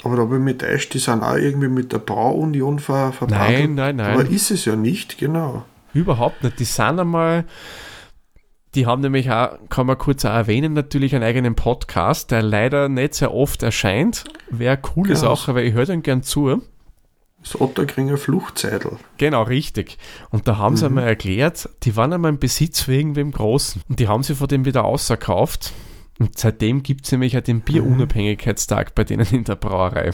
aber 0.04 0.16
da 0.18 0.22
habe 0.24 0.36
ich 0.36 0.42
mich 0.42 0.58
täuscht, 0.58 0.94
die 0.94 1.00
sind 1.00 1.24
auch 1.24 1.36
irgendwie 1.36 1.68
mit 1.70 1.92
der 1.92 1.98
Brauunion 2.00 2.80
ver 2.80 3.12
verbandelt. 3.14 3.60
Nein, 3.60 3.76
nein, 3.76 3.96
nein. 3.96 4.14
Aber 4.14 4.30
ist 4.30 4.52
es 4.52 4.66
ja 4.66 4.76
nicht, 4.76 5.18
genau. 5.18 5.64
Überhaupt 5.94 6.44
nicht. 6.44 6.60
Die 6.60 6.66
sind 6.66 7.00
einmal, 7.00 7.46
die 8.76 8.86
haben 8.86 9.02
nämlich 9.02 9.32
auch, 9.32 9.58
kann 9.70 9.88
man 9.88 9.98
kurz 9.98 10.26
auch 10.26 10.34
erwähnen, 10.34 10.74
natürlich 10.74 11.16
einen 11.16 11.24
eigenen 11.24 11.56
Podcast, 11.56 12.32
der 12.32 12.42
leider 12.42 12.90
nicht 12.90 13.16
sehr 13.16 13.34
oft 13.34 13.64
erscheint. 13.64 14.26
Wäre 14.50 14.74
eine 14.74 14.82
coole 14.82 15.12
Ja. 15.12 15.16
Sache, 15.16 15.56
weil 15.56 15.66
ich 15.66 15.74
höre 15.74 15.86
den 15.86 16.04
gern 16.04 16.24
zu. 16.24 16.62
Das 17.42 17.60
Otterkringer 17.62 18.18
Fluchtzeitl. 18.18 18.98
Genau, 19.18 19.44
richtig. 19.44 19.98
Und 20.32 20.48
da 20.48 20.58
haben 20.58 20.76
sie 20.76 20.86
einmal 20.86 21.06
erklärt, 21.06 21.70
die 21.84 21.96
waren 21.96 22.12
einmal 22.12 22.32
im 22.32 22.40
Besitz 22.40 22.88
wegen 22.88 23.14
dem 23.14 23.32
Großen. 23.32 23.82
Und 23.88 24.00
die 24.00 24.08
haben 24.08 24.24
sie 24.24 24.36
von 24.36 24.48
dem 24.48 24.66
wieder 24.66 24.84
ausverkauft. 24.84 25.72
Und 26.20 26.38
seitdem 26.38 26.84
gibt 26.84 27.06
es 27.06 27.12
nämlich 27.12 27.38
auch 27.38 27.42
den 27.42 27.62
Bierunabhängigkeitstag 27.62 28.96
bei 28.96 29.04
denen 29.04 29.28
in 29.32 29.44
der 29.44 29.56
Brauerei. 29.56 30.12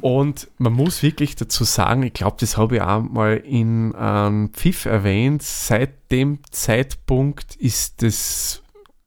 Und 0.00 0.48
man 0.58 0.72
muss 0.72 1.02
wirklich 1.02 1.36
dazu 1.36 1.64
sagen, 1.64 2.02
ich 2.02 2.12
glaube, 2.14 2.36
das 2.40 2.56
habe 2.56 2.76
ich 2.76 2.82
auch 2.82 3.02
mal 3.02 3.36
in 3.36 3.94
ähm, 3.98 4.50
Pfiff 4.52 4.86
erwähnt, 4.86 5.42
seit 5.42 6.10
dem 6.10 6.40
Zeitpunkt 6.50 7.56
ist 7.56 8.02
das, 8.02 8.62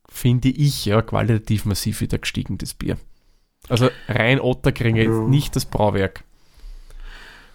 finde 0.10 0.50
ich, 0.50 0.86
ja, 0.86 1.02
qualitativ 1.02 1.66
massiv 1.66 2.02
wieder 2.02 2.18
gestiegen, 2.18 2.58
das 2.58 2.74
Bier. 2.74 2.98
Also 3.70 3.90
rein 4.08 4.40
Otterkringer, 4.40 5.04
Ja. 5.04 5.28
nicht 5.28 5.56
das 5.56 5.66
Brauwerk. 5.66 6.24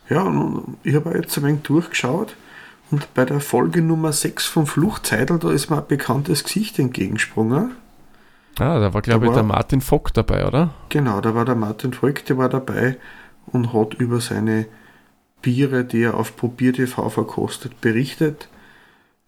Ja, 0.08 0.22
und 0.22 0.76
ich 0.84 0.94
habe 0.94 1.16
jetzt 1.16 1.36
ein 1.36 1.44
wenig 1.44 1.62
durchgeschaut 1.62 2.36
und 2.90 3.12
bei 3.14 3.24
der 3.24 3.40
Folge 3.40 3.82
Nummer 3.82 4.12
6 4.12 4.46
vom 4.46 4.66
Fluchtzeitl, 4.66 5.38
da 5.38 5.50
ist 5.50 5.68
mir 5.68 5.78
ein 5.78 5.88
bekanntes 5.88 6.44
Gesicht 6.44 6.78
entgegengesprungen. 6.78 7.72
Ah, 8.58 8.78
da 8.78 8.94
war, 8.94 9.02
glaube 9.02 9.26
ich, 9.26 9.32
der 9.32 9.42
war- 9.42 9.56
Martin 9.56 9.80
Vogt 9.80 10.16
dabei, 10.16 10.46
oder? 10.46 10.72
Genau, 10.88 11.20
da 11.20 11.34
war 11.34 11.44
der 11.44 11.56
Martin 11.56 11.92
Volk, 11.92 12.24
der 12.26 12.38
war 12.38 12.48
dabei 12.48 12.96
und 13.46 13.72
hat 13.72 13.94
über 13.94 14.20
seine 14.20 14.66
Biere, 15.42 15.84
die 15.84 16.02
er 16.02 16.14
auf 16.14 16.36
Probier 16.36 16.72
TV 16.72 17.08
verkostet, 17.10 17.80
berichtet. 17.80 18.48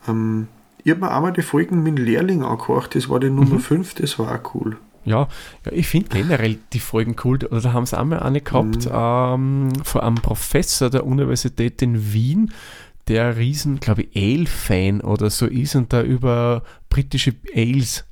Ähm, 0.08 0.48
ich 0.82 0.90
habe 0.90 1.00
mir 1.02 1.10
einmal 1.12 1.32
die 1.32 1.42
Folgen 1.42 1.82
mit 1.82 1.98
dem 1.98 2.04
Lehrling 2.04 2.42
angehört, 2.42 2.94
das 2.94 3.08
war 3.08 3.20
die 3.20 3.30
Nummer 3.30 3.58
5, 3.60 3.94
das 3.94 4.18
war 4.18 4.34
auch 4.34 4.54
cool. 4.54 4.78
Ja, 5.04 5.28
ja 5.64 5.72
ich 5.72 5.88
finde 5.88 6.08
generell 6.08 6.58
die 6.72 6.80
Folgen 6.80 7.16
cool. 7.24 7.38
Oder 7.44 7.60
da 7.60 7.72
haben 7.72 7.86
sie 7.86 7.98
einmal 7.98 8.20
eine 8.20 8.40
gehabt 8.40 8.88
ähm, 8.90 9.70
von 9.82 10.00
einem 10.00 10.16
Professor 10.16 10.90
der 10.90 11.06
Universität 11.06 11.82
in 11.82 12.12
Wien, 12.12 12.52
der 13.08 13.36
riesen, 13.36 13.80
glaube 13.80 14.02
ich, 14.02 14.16
Ale-Fan 14.16 15.00
oder 15.00 15.30
so 15.30 15.46
ist 15.46 15.74
und 15.76 15.92
da 15.92 16.02
über 16.02 16.62
britische 16.90 17.34
Ales 17.54 18.04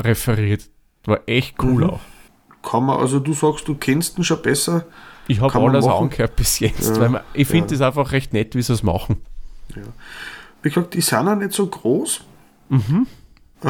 referiert. 0.00 0.68
War 1.04 1.20
echt 1.26 1.56
cool 1.62 1.84
Mhm. 1.84 1.90
auch. 1.90 2.00
Kann 2.62 2.84
man, 2.84 2.98
also 2.98 3.20
du 3.20 3.32
sagst, 3.32 3.66
du 3.68 3.74
kennst 3.74 4.18
ihn 4.18 4.24
schon 4.24 4.42
besser. 4.42 4.84
Ich 5.28 5.40
habe 5.40 5.58
alles 5.58 5.86
angehört 5.86 6.36
bis 6.36 6.58
jetzt, 6.58 6.96
Ja, 6.96 7.00
weil 7.00 7.08
man, 7.08 7.22
ich 7.32 7.46
finde 7.48 7.68
ja. 7.68 7.74
es 7.76 7.80
einfach 7.80 8.12
recht 8.12 8.32
nett, 8.32 8.54
wie 8.54 8.62
sie 8.62 8.72
es 8.72 8.82
machen. 8.82 9.22
Wie 10.62 10.68
gesagt, 10.68 10.94
die 10.94 11.00
sind 11.00 11.26
auch 11.28 11.36
nicht 11.36 11.52
so 11.52 11.66
groß, 11.66 12.22
Mhm. 12.68 13.06
äh, 13.62 13.68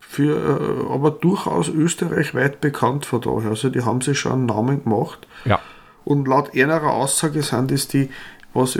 für, 0.00 0.86
äh, 0.88 0.92
aber 0.92 1.10
durchaus 1.10 1.68
österreichweit 1.68 2.60
bekannt 2.60 3.06
von 3.06 3.20
daher. 3.20 3.50
Also 3.50 3.68
die 3.70 3.82
haben 3.82 4.00
sich 4.00 4.18
schon 4.18 4.32
einen 4.32 4.46
Namen 4.46 4.82
gemacht. 4.84 5.26
Ja. 5.44 5.60
Und 6.04 6.26
laut 6.28 6.54
ihrer 6.54 6.90
Aussage 6.92 7.42
sind 7.42 7.70
es 7.72 7.88
die, 7.88 8.08
was 8.54 8.76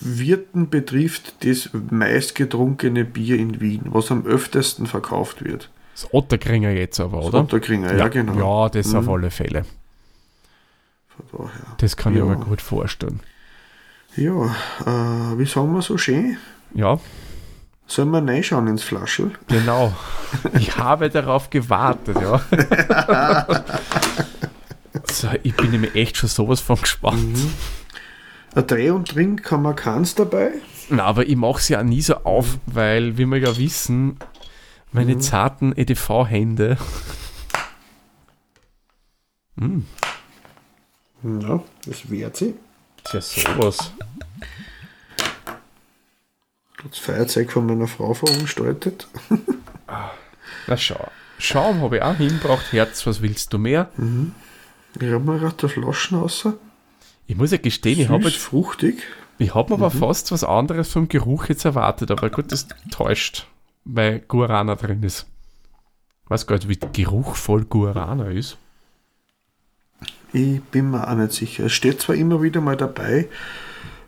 Wirten 0.00 0.70
betrifft, 0.70 1.44
das 1.44 1.70
meistgetrunkene 1.90 3.04
Bier 3.04 3.38
in 3.38 3.60
Wien, 3.60 3.82
was 3.86 4.10
am 4.10 4.24
öftesten 4.24 4.86
verkauft 4.86 5.44
wird. 5.44 5.70
Das 5.94 6.12
Otterkringer 6.14 6.70
jetzt 6.70 6.98
aber, 7.00 7.18
Das 7.18 7.26
oder? 7.26 7.40
Otterkringer, 7.40 7.94
ja, 7.96 8.08
genau. 8.08 8.64
Ja, 8.64 8.68
das 8.70 8.94
auf 8.94 9.08
alle 9.08 9.30
Fälle. 9.30 9.64
Von 11.08 11.26
daher. 11.46 11.76
Das 11.78 11.96
kann 11.96 12.14
Ja. 12.16 12.22
ich 12.22 12.28
mir 12.30 12.36
gut 12.36 12.62
vorstellen. 12.62 13.20
Ja, 14.16 14.44
äh, 14.86 15.38
wie 15.38 15.44
sagen 15.46 15.72
wir 15.74 15.82
so 15.82 15.98
schön? 15.98 16.36
Ja, 16.74 16.98
Sollen 17.86 18.10
wir 18.12 18.24
reinschauen 18.24 18.68
ins 18.68 18.84
Flaschel? 18.84 19.32
Genau. 19.48 19.92
Ich 20.60 20.76
habe 20.76 21.10
darauf 21.10 21.50
gewartet, 21.50 22.16
ja. 22.22 22.40
so, 25.10 25.28
ich 25.42 25.54
bin 25.56 25.72
nämlich 25.72 25.94
echt 25.96 26.16
schon 26.16 26.28
sowas 26.28 26.60
von 26.60 26.80
gespannt. 26.80 27.36
Ein 28.54 28.66
Dreh 28.66 28.90
und 28.90 29.08
Trink 29.08 29.50
haben 29.50 29.62
wir 29.62 29.74
keins 29.74 30.14
dabei. 30.14 30.52
Na, 30.88 31.04
aber 31.04 31.26
ich 31.26 31.36
mache 31.36 31.62
sie 31.62 31.74
ja 31.74 31.82
nie 31.82 32.02
so 32.02 32.16
auf, 32.16 32.58
weil, 32.66 33.16
wie 33.16 33.24
wir 33.26 33.38
ja 33.38 33.56
wissen, 33.56 34.18
meine 34.92 35.18
zarten 35.18 35.72
EDV-Hände. 35.76 36.76
Hm, 39.58 39.86
Ja, 41.22 41.62
das 41.86 42.10
wehrt 42.10 42.36
sie. 42.36 42.54
ist 43.12 43.36
ja 43.36 43.54
sowas. 43.54 43.92
Das 46.88 46.98
Feuerzeug 46.98 47.52
von 47.52 47.66
meiner 47.66 47.86
Frau 47.86 48.14
verunstaltet. 48.14 49.06
Na 50.66 50.76
schau. 50.76 51.08
Schaum 51.38 51.82
habe 51.82 51.98
ich 51.98 52.02
auch 52.02 52.16
hinbracht, 52.16 52.72
Herz, 52.72 53.06
was 53.06 53.22
willst 53.22 53.52
du 53.52 53.58
mehr? 53.58 53.90
Ich 54.98 55.02
habe 55.12 55.20
mir 55.20 55.38
gerade 55.38 55.56
der 55.56 55.68
Flaschen 55.68 56.18
raus. 56.18 56.48
Ich 57.30 57.36
muss 57.36 57.52
ja 57.52 57.58
gestehen, 57.58 58.00
ich 58.00 58.08
habe 58.08 58.24
Süß, 58.24 58.32
jetzt 58.32 58.42
fruchtig. 58.42 59.04
Ich 59.38 59.54
habe 59.54 59.70
mir 59.72 59.76
aber 59.76 59.92
fast 59.92 60.32
was 60.32 60.42
anderes 60.42 60.90
vom 60.90 61.06
Geruch 61.08 61.44
jetzt 61.44 61.64
erwartet, 61.64 62.10
aber 62.10 62.28
gut, 62.28 62.50
das 62.50 62.66
täuscht, 62.90 63.46
weil 63.84 64.18
Guarana 64.18 64.74
drin 64.74 65.04
ist. 65.04 65.26
Weiß 66.26 66.48
gar 66.48 66.56
nicht, 66.56 66.68
wie 66.68 66.78
geruchvoll 66.92 67.66
Guarana 67.66 68.30
ist. 68.30 68.58
Ich 70.32 70.60
bin 70.60 70.90
mir 70.90 71.08
auch 71.08 71.14
nicht 71.14 71.30
sicher. 71.32 71.66
Es 71.66 71.72
steht 71.72 72.00
zwar 72.00 72.16
immer 72.16 72.42
wieder 72.42 72.60
mal 72.60 72.76
dabei, 72.76 73.28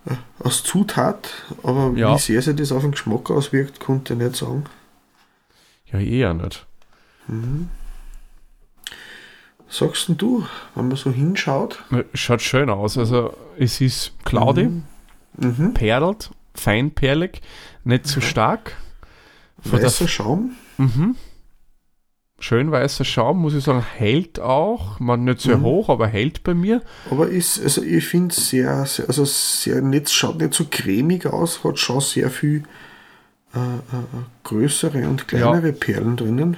äh, 0.07 0.15
als 0.43 0.65
Zutat, 0.65 1.31
aber 1.63 1.93
Ja. 1.97 2.17
wie 2.17 2.19
sehr 2.19 2.43
sich 2.43 2.57
das 2.57 2.73
auf 2.73 2.83
den 2.83 2.91
Geschmack 2.91 3.31
auswirkt, 3.31 3.79
konnte 3.79 4.15
ich 4.15 4.19
nicht 4.19 4.35
sagen. 4.35 4.65
Ja, 5.93 6.01
eher 6.01 6.35
nicht. 6.35 6.67
Sagst 9.75 10.09
denn 10.09 10.19
du, 10.19 10.45
wenn 10.75 10.89
man 10.89 10.97
so 10.99 11.11
hinschaut? 11.11 11.83
Schaut 12.13 12.43
schön 12.43 12.69
aus. 12.69 12.99
Also, 12.99 13.33
es 13.59 13.81
ist 13.81 14.13
cloudy, 14.25 14.69
Mhm. 15.39 15.73
perlt, 15.73 16.31
feinperlig, 16.55 17.41
nicht 17.85 18.07
zu 18.07 18.21
stark. 18.21 18.77
Von 19.63 19.81
Weißer 19.83 20.09
Schaum. 20.09 20.57
Mhm. 20.77 21.17
Schön 22.39 22.71
weißer 22.71 23.05
Schaum, 23.07 23.41
muss 23.41 23.55
ich 23.55 23.65
sagen, 23.65 23.83
hält 23.97 24.41
auch. 24.41 25.01
Man 25.01 25.25
nicht 25.25 25.41
sehr 25.41 25.57
Mhm. 25.59 25.63
hoch, 25.63 25.89
aber 25.89 26.07
hält 26.07 26.43
bei 26.43 26.53
mir. 26.55 26.83
Aber 27.11 27.29
ist, 27.29 27.59
also 27.63 27.83
ich 27.83 28.05
finde 28.05 28.35
es 28.35 28.51
sehr, 28.51 28.85
sehr, 28.85 29.07
also 29.09 29.25
sehr 29.25 29.81
nicht, 29.81 30.11
schaut 30.11 30.39
nicht 30.39 30.53
so 30.53 30.67
cremig 30.69 31.25
aus, 31.25 31.65
hat 31.65 31.79
schon 31.79 32.01
sehr 32.01 32.29
viel 32.31 32.65
äh, 33.55 33.59
äh, 33.59 33.81
größere 34.45 35.07
und 35.09 35.29
kleinere 35.29 35.73
Perlen 35.73 36.17
drinnen. 36.17 36.57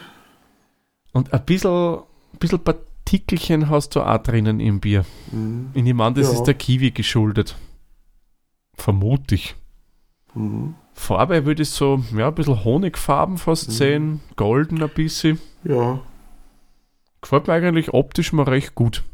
Und 1.12 1.32
ein 1.32 1.44
bisschen, 1.44 1.70
ein 1.98 2.38
bisschen 2.40 2.60
Partikelchen 3.18 3.70
hast 3.70 3.94
du 3.94 4.00
auch 4.00 4.18
drinnen 4.18 4.58
im 4.58 4.80
Bier. 4.80 5.04
Mhm. 5.30 5.70
Ich 5.72 5.82
nehme 5.84 6.02
an, 6.02 6.14
das 6.14 6.26
Ja. 6.32 6.34
ist 6.34 6.42
der 6.44 6.54
Kiwi 6.54 6.90
geschuldet. 6.90 7.54
Vermute 8.74 9.36
ich. 9.36 9.54
Mhm. 10.34 10.74
Farbe 10.94 11.46
würde 11.46 11.62
ich 11.62 11.70
so, 11.70 12.02
ja, 12.16 12.26
ein 12.28 12.34
bisschen 12.34 12.64
Honigfarben 12.64 13.38
fast 13.38 13.68
Mhm. 13.68 13.72
sehen. 13.72 14.20
Golden 14.34 14.82
ein 14.82 14.88
bisschen. 14.90 15.38
Ja. 15.62 16.00
Gefällt 17.20 17.46
mir 17.46 17.52
eigentlich 17.54 17.94
optisch 17.94 18.32
mal 18.32 18.42
recht 18.48 18.74
gut. 18.74 19.04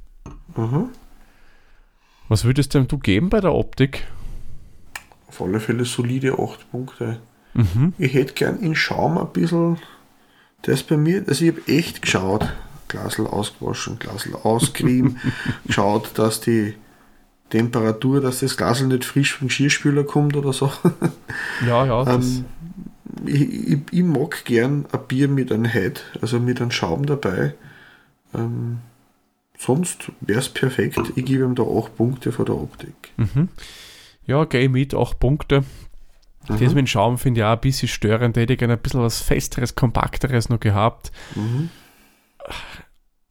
Mhm. 0.56 0.88
Was 2.28 2.44
würdest 2.44 2.72
denn 2.72 2.88
du 2.88 2.96
geben 2.98 3.28
bei 3.28 3.40
der 3.40 3.52
Optik? 3.54 4.06
Auf 5.28 5.42
alle 5.42 5.60
Fälle 5.60 5.84
solide 5.84 6.38
8 6.38 6.70
Punkte. 6.70 7.20
Mhm. 7.52 7.92
Ich 7.98 8.14
hätte 8.14 8.32
gern 8.32 8.60
in 8.60 8.74
Schaum 8.74 9.18
ein 9.18 9.30
bisschen, 9.32 9.76
das 10.62 10.82
bei 10.84 10.96
mir, 10.96 11.22
also 11.28 11.44
ich 11.44 11.50
habe 11.52 11.68
echt 11.68 12.00
geschaut, 12.02 12.48
Glasl 12.90 13.26
ausgewaschen, 13.26 13.98
Glasl 13.98 14.34
auscreme, 14.34 15.16
geschaut, 15.66 16.10
dass 16.14 16.40
die 16.40 16.74
Temperatur, 17.48 18.20
dass 18.20 18.40
das 18.40 18.56
Glasl 18.56 18.86
nicht 18.86 19.04
frisch 19.04 19.34
vom 19.34 19.48
Geschirrspüler 19.48 20.04
kommt 20.04 20.36
oder 20.36 20.52
so. 20.52 20.70
Ja, 21.66 21.86
ja. 21.86 22.06
Ähm, 22.14 22.44
ich, 23.26 23.72
ich, 23.72 23.78
ich 23.90 24.02
mag 24.02 24.44
gern 24.44 24.86
ein 24.92 25.00
Bier 25.08 25.28
mit 25.28 25.52
einem 25.52 25.66
Head, 25.66 26.02
also 26.20 26.38
mit 26.38 26.60
einem 26.60 26.70
Schaum 26.70 27.06
dabei. 27.06 27.54
Ähm, 28.34 28.78
sonst 29.58 30.12
wäre 30.20 30.40
es 30.40 30.48
perfekt. 30.48 30.98
Ich 31.16 31.24
gebe 31.24 31.44
ihm 31.44 31.54
da 31.54 31.62
8 31.62 31.96
Punkte 31.96 32.32
von 32.32 32.46
der 32.46 32.54
Optik. 32.56 33.12
mhm. 33.16 33.48
Ja, 34.26 34.44
gehe 34.44 34.68
mit, 34.68 34.94
8 34.94 35.18
Punkte. 35.18 35.64
Das 36.46 36.60
mit 36.60 36.76
dem 36.76 36.86
Schaum 36.86 37.18
finde 37.18 37.40
ich 37.40 37.44
auch 37.44 37.52
ein 37.52 37.60
bisschen 37.60 37.88
störend. 37.88 38.36
Da 38.36 38.40
hätte 38.40 38.54
ich 38.54 38.58
gerne 38.58 38.74
ein 38.74 38.80
bisschen 38.80 39.00
was 39.00 39.20
Festeres, 39.20 39.74
Kompakteres 39.74 40.48
noch 40.48 40.60
gehabt. 40.60 41.12
Mhm. 41.34 41.70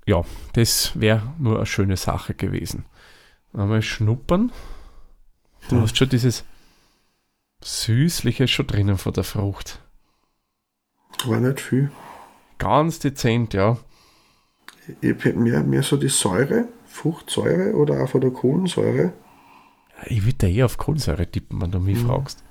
Ja, 0.06 0.24
das 0.54 1.00
wäre 1.00 1.34
nur 1.38 1.58
eine 1.58 1.66
schöne 1.66 1.98
Sache 1.98 2.34
gewesen. 2.34 2.86
Einmal 3.54 3.82
schnuppern. 3.82 4.52
Du 5.70 5.76
Hm. 5.76 5.82
hast 5.84 5.98
schon 5.98 6.10
dieses 6.10 6.46
Süßliche 7.64 8.48
schon 8.48 8.68
drinnen 8.68 8.98
von 8.98 9.14
der 9.14 9.24
Frucht. 9.24 9.82
War 11.26 11.40
nicht 11.40 11.60
viel. 11.60 11.92
Ganz 12.58 13.00
dezent, 13.00 13.54
ja. 13.54 13.78
Ich 15.02 15.10
hätte 15.24 15.34
mehr, 15.38 15.62
mehr 15.64 15.84
so 15.84 15.98
die 15.98 16.08
Säure, 16.10 16.68
Fruchtsäure 16.88 17.74
oder 17.76 18.02
auch 18.04 18.10
von 18.10 18.22
der 18.22 18.32
Kohlensäure. 18.32 19.14
Ich 20.06 20.26
würde 20.26 20.50
eher 20.50 20.66
auf 20.66 20.78
Kohlensäure 20.78 21.28
tippen, 21.30 21.62
wenn 21.62 21.72
du 21.72 21.80
mich 21.80 22.02
Mhm. 22.02 22.08
fragst. 22.08 22.44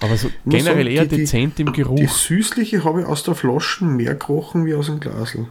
Aber 0.00 0.16
so 0.16 0.28
generell 0.44 0.84
sagen, 0.84 0.86
eher 0.88 1.02
die- 1.04 1.08
die- 1.08 1.16
dezent 1.22 1.58
im 1.58 1.72
Die 1.72 1.82
Geruch. 1.82 2.08
süßliche 2.08 2.84
habe 2.84 3.00
ich 3.00 3.06
aus 3.06 3.22
der 3.24 3.34
Flasche 3.34 3.84
mehr 3.84 4.14
gerochen 4.14 4.64
wie 4.66 4.74
aus 4.74 4.86
dem 4.86 5.00
Glasl. 5.00 5.48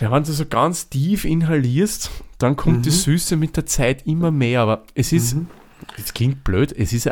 Ja, 0.00 0.10
wenn 0.10 0.22
du 0.24 0.32
so 0.32 0.46
ganz 0.46 0.88
tief 0.88 1.24
inhalierst, 1.24 2.10
dann 2.38 2.56
kommt 2.56 2.84
die 2.86 2.90
Mhm. 2.90 2.94
Süße 2.94 3.36
mit 3.36 3.56
der 3.56 3.66
Zeit 3.66 4.06
immer 4.06 4.30
mehr. 4.30 4.60
Aber 4.62 4.84
es 4.94 5.12
ist, 5.12 5.34
Mhm. 5.34 5.48
das 5.96 6.12
klingt 6.14 6.44
blöd, 6.44 6.72
es 6.72 6.92
ist 6.92 7.08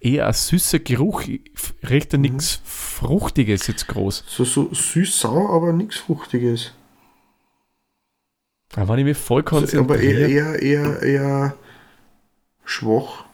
eher 0.00 0.26
ein 0.26 0.32
süßer 0.32 0.78
Geruch. 0.80 1.22
Ich 1.22 1.40
riecht 1.88 2.12
Mhm. 2.12 2.20
nichts 2.22 2.60
Fruchtiges 2.64 3.66
jetzt 3.66 3.88
groß. 3.88 4.24
So, 4.26 4.44
so 4.44 4.72
süß-sauer, 4.72 5.50
aber 5.50 5.72
nichts 5.72 5.96
Fruchtiges. 5.96 6.72
Aber 8.76 8.88
wenn 8.94 9.00
ich 9.00 9.04
mich 9.04 9.16
voll 9.18 9.42
Also, 9.44 9.78
aber 9.78 9.94
konzentriere, 9.96 10.28
eher, 10.28 10.62
eher, 10.62 10.62
eher, 10.62 11.02
eher 11.02 11.54
schwach. 12.64 13.24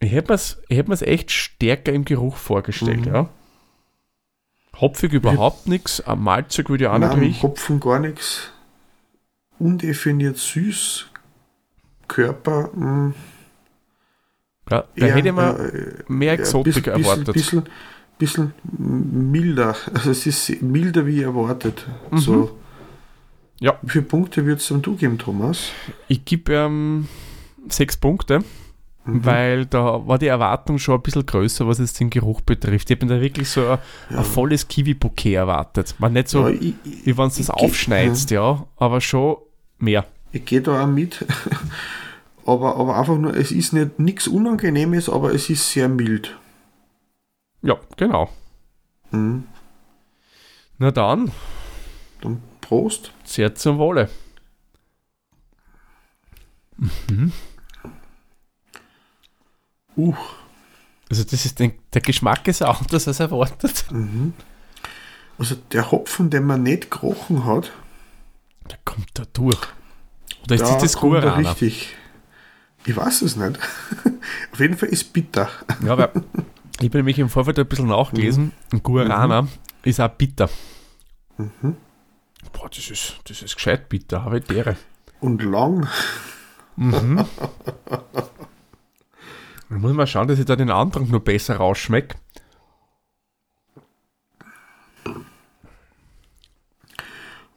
ich 0.00 0.12
hätte 0.12 0.30
mir 0.32 0.34
es 0.34 0.58
hätt 0.68 0.88
mir's 0.88 1.02
echt 1.02 1.30
stärker 1.32 1.92
im 1.92 2.04
Geruch 2.04 2.36
vorgestellt, 2.36 3.06
Mhm. 3.06 3.14
ja. 3.14 3.28
Hopfig 4.80 5.12
überhaupt 5.12 5.68
nichts, 5.68 6.00
am 6.00 6.24
Malzig 6.24 6.68
würde 6.68 6.84
ich 6.84 6.90
auch 6.90 6.98
nicht 6.98 7.16
riechen. 7.16 7.42
Hopfen 7.42 7.80
gar 7.80 8.00
nichts. 8.00 8.50
Undefiniert 9.58 10.36
süß. 10.36 11.06
Körper. 12.08 12.70
Mh, 12.74 13.14
Ja, 14.70 14.84
da 14.96 15.06
eher, 15.06 15.14
hätte 15.14 15.32
mir 15.32 15.58
äh, 15.58 16.02
mehr 16.08 16.32
Exotik 16.34 16.74
bisschen, 16.74 16.92
erwartet. 16.92 17.34
Bisschen, 17.34 17.62
bisschen, 18.18 18.52
bisschen 18.68 19.30
milder. 19.30 19.76
Also 19.94 20.10
es 20.10 20.26
ist 20.26 20.62
milder 20.62 21.06
wie 21.06 21.22
erwartet. 21.22 21.86
Mhm. 22.10 22.18
So. 22.18 22.58
Ja. 23.60 23.78
Wie 23.82 23.90
viele 23.90 24.04
Punkte 24.04 24.44
würdest 24.44 24.70
du 24.70 24.96
geben, 24.96 25.18
Thomas? 25.18 25.68
Ich 26.08 26.24
gebe 26.24 26.52
ähm, 26.52 27.08
sechs 27.68 27.96
Punkte, 27.96 28.42
Mhm. 29.06 29.24
weil 29.26 29.66
da 29.66 30.06
war 30.06 30.18
die 30.18 30.28
Erwartung 30.28 30.78
schon 30.78 30.94
ein 30.94 31.02
bisschen 31.02 31.26
größer, 31.26 31.66
was 31.68 31.78
jetzt 31.78 32.00
den 32.00 32.08
Geruch 32.10 32.40
betrifft. 32.40 32.90
Ich 32.90 32.96
habe 32.96 33.06
mir 33.06 33.14
da 33.16 33.20
wirklich 33.20 33.48
so 33.50 33.60
ein, 33.68 33.78
Ja. 34.10 34.18
ein 34.18 34.24
volles 34.24 34.66
Kiwi-Bouquet 34.66 35.34
erwartet. 35.34 35.94
Man 35.98 36.14
nicht 36.14 36.28
so, 36.28 36.48
ja, 36.48 36.54
ich, 36.54 36.74
ich, 36.84 37.06
wie 37.06 37.16
wenn 37.18 37.24
du 37.24 37.28
das 37.28 37.38
ich 37.40 37.46
geh- 37.48 37.52
aufschneidest, 37.52 38.30
ja, 38.30 38.66
aber 38.76 39.00
schon 39.02 39.36
mehr. 39.78 40.06
ich 40.32 40.44
gehe 40.46 40.62
da 40.62 40.82
auch 40.82 40.86
mit. 40.86 41.24
aber, 42.46 42.76
aber 42.76 42.98
einfach 42.98 43.18
nur, 43.18 43.34
es 43.36 43.52
ist 43.52 43.72
nicht 43.74 43.98
nichts 43.98 44.26
Unangenehmes, 44.26 45.08
aber 45.10 45.34
es 45.34 45.50
ist 45.50 45.70
sehr 45.70 45.88
mild. 45.88 46.36
Ja, 47.62 47.76
genau. 47.98 48.30
Mhm. 49.10 49.44
Na 50.78 50.90
dann, 50.90 51.30
Dann 52.22 52.42
Prost. 52.62 53.12
sehr 53.24 53.54
zum 53.54 53.76
Wohle. 53.78 54.08
Uh. 59.96 60.14
Also 61.10 61.22
das 61.24 61.44
ist 61.44 61.58
den, 61.60 61.72
der 61.92 62.00
Geschmack 62.00 62.48
ist 62.48 62.62
auch 62.62 62.80
anders 62.80 63.06
als 63.06 63.20
erwartet. 63.20 63.84
Mhm. 63.90 64.32
Also 65.38 65.56
der 65.72 65.90
Hopfen, 65.90 66.30
den 66.30 66.44
man 66.44 66.62
nicht 66.62 66.90
gerochen 66.90 67.44
hat, 67.44 67.72
Der 68.70 68.78
kommt 68.84 69.10
da 69.14 69.24
durch. 69.32 69.58
Oder 70.44 70.54
ist 70.54 70.62
da 70.62 70.72
das 70.74 70.82
das 70.82 70.96
kommt 70.96 71.12
Guarana? 71.12 71.50
richtig. 71.50 71.94
Ich 72.86 72.96
weiß 72.96 73.22
es 73.22 73.36
nicht. 73.36 73.58
Auf 74.52 74.60
jeden 74.60 74.76
Fall 74.76 74.88
ist 74.90 75.12
bitter. 75.12 75.48
Ja, 75.84 75.92
aber 75.92 76.12
ich 76.80 76.86
habe 76.88 76.98
nämlich 76.98 77.18
im 77.18 77.28
Vorfeld 77.28 77.58
ein 77.58 77.66
bisschen 77.66 77.88
nachgelesen. 77.88 78.52
Ein 78.72 78.82
Guarana 78.82 79.48
ist 79.82 80.00
auch 80.00 80.08
bitter. 80.08 80.48
Mhm. 81.38 81.76
Boah, 82.52 82.68
das 82.68 82.90
ist, 82.90 83.16
das 83.24 83.42
ist 83.42 83.54
gescheit 83.56 83.88
bitter, 83.88 84.24
habe 84.24 84.38
ich 84.38 84.44
Dere. 84.44 84.76
Und 85.20 85.42
lang. 85.42 85.88
Mhm. 86.76 87.24
Dann 89.74 89.80
muss 89.82 89.92
man 89.92 90.06
schauen, 90.06 90.28
dass 90.28 90.38
ich 90.38 90.44
da 90.44 90.54
den 90.54 90.70
Andrang 90.70 91.10
noch 91.10 91.18
besser 91.18 91.56
rausschmecke. 91.56 92.16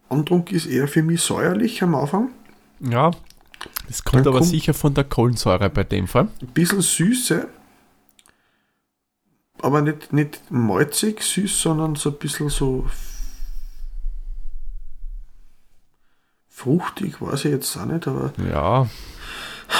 Andrunk 0.09 0.51
ist 0.51 0.65
eher 0.65 0.87
für 0.87 1.03
mich 1.03 1.21
säuerlich 1.21 1.83
am 1.83 1.95
Anfang. 1.95 2.29
Ja, 2.79 3.11
das 3.87 4.03
kommt 4.03 4.25
Dann 4.25 4.31
aber 4.33 4.39
kommt- 4.39 4.51
sicher 4.51 4.73
von 4.73 4.93
der 4.93 5.03
Kohlensäure 5.03 5.69
bei 5.69 5.83
dem 5.83 6.07
Fall. 6.07 6.27
Ein 6.41 6.47
bisschen 6.47 6.81
Süße. 6.81 7.47
Aber 9.59 9.81
nicht, 9.81 10.13
nicht 10.13 10.39
malzig 10.51 11.21
süß, 11.23 11.61
sondern 11.61 11.95
so 11.95 12.11
ein 12.11 12.17
bisschen 12.19 12.49
so 12.49 12.87
fruchtig, 16.47 17.19
weiß 17.21 17.45
ich 17.45 17.51
jetzt 17.51 17.75
auch 17.77 17.85
nicht, 17.85 18.07
aber 18.07 18.31
Ja, 18.49 18.87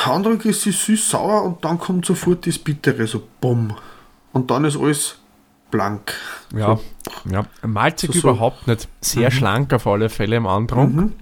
Andrunk 0.06 0.46
ist 0.46 0.62
sie 0.62 0.72
süß-sauer 0.72 1.44
und 1.44 1.63
dann 1.66 1.80
kommt 1.80 2.06
sofort 2.06 2.46
das 2.46 2.58
Bittere, 2.60 3.08
so 3.08 3.24
bumm. 3.42 3.75
Und 4.34 4.51
dann 4.51 4.66
ist 4.66 4.77
alles 4.77 5.18
blank. 5.72 6.13
ja, 6.54 6.80
ja. 7.30 7.46
Malzig 7.66 8.13
So- 8.13 8.20
so. 8.22 8.30
überhaupt 8.30 8.68
nicht. 8.68 8.88
Sehr 9.01 9.32
schlank 9.32 9.74
auf 9.74 9.88
alle 9.88 10.10
Fälle 10.10 10.36
im 10.38 10.46
Andrang. 10.48 10.96
Mhm. 10.96 11.13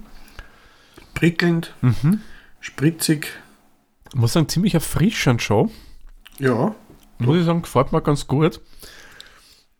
Prickelnd, 1.14 1.72
Mhm. 1.80 2.20
spritzig. 2.60 3.28
Ich 4.10 4.14
muss 4.14 4.32
sagen, 4.34 4.48
ziemlich 4.48 4.74
erfrischend 4.74 5.42
schon. 5.42 5.70
Ja, 6.38 6.74
Muss 7.18 7.38
ich 7.38 7.44
sagen, 7.46 7.62
gefällt 7.62 7.92
mir 7.92 8.02
ganz 8.02 8.26
gut. 8.26 8.60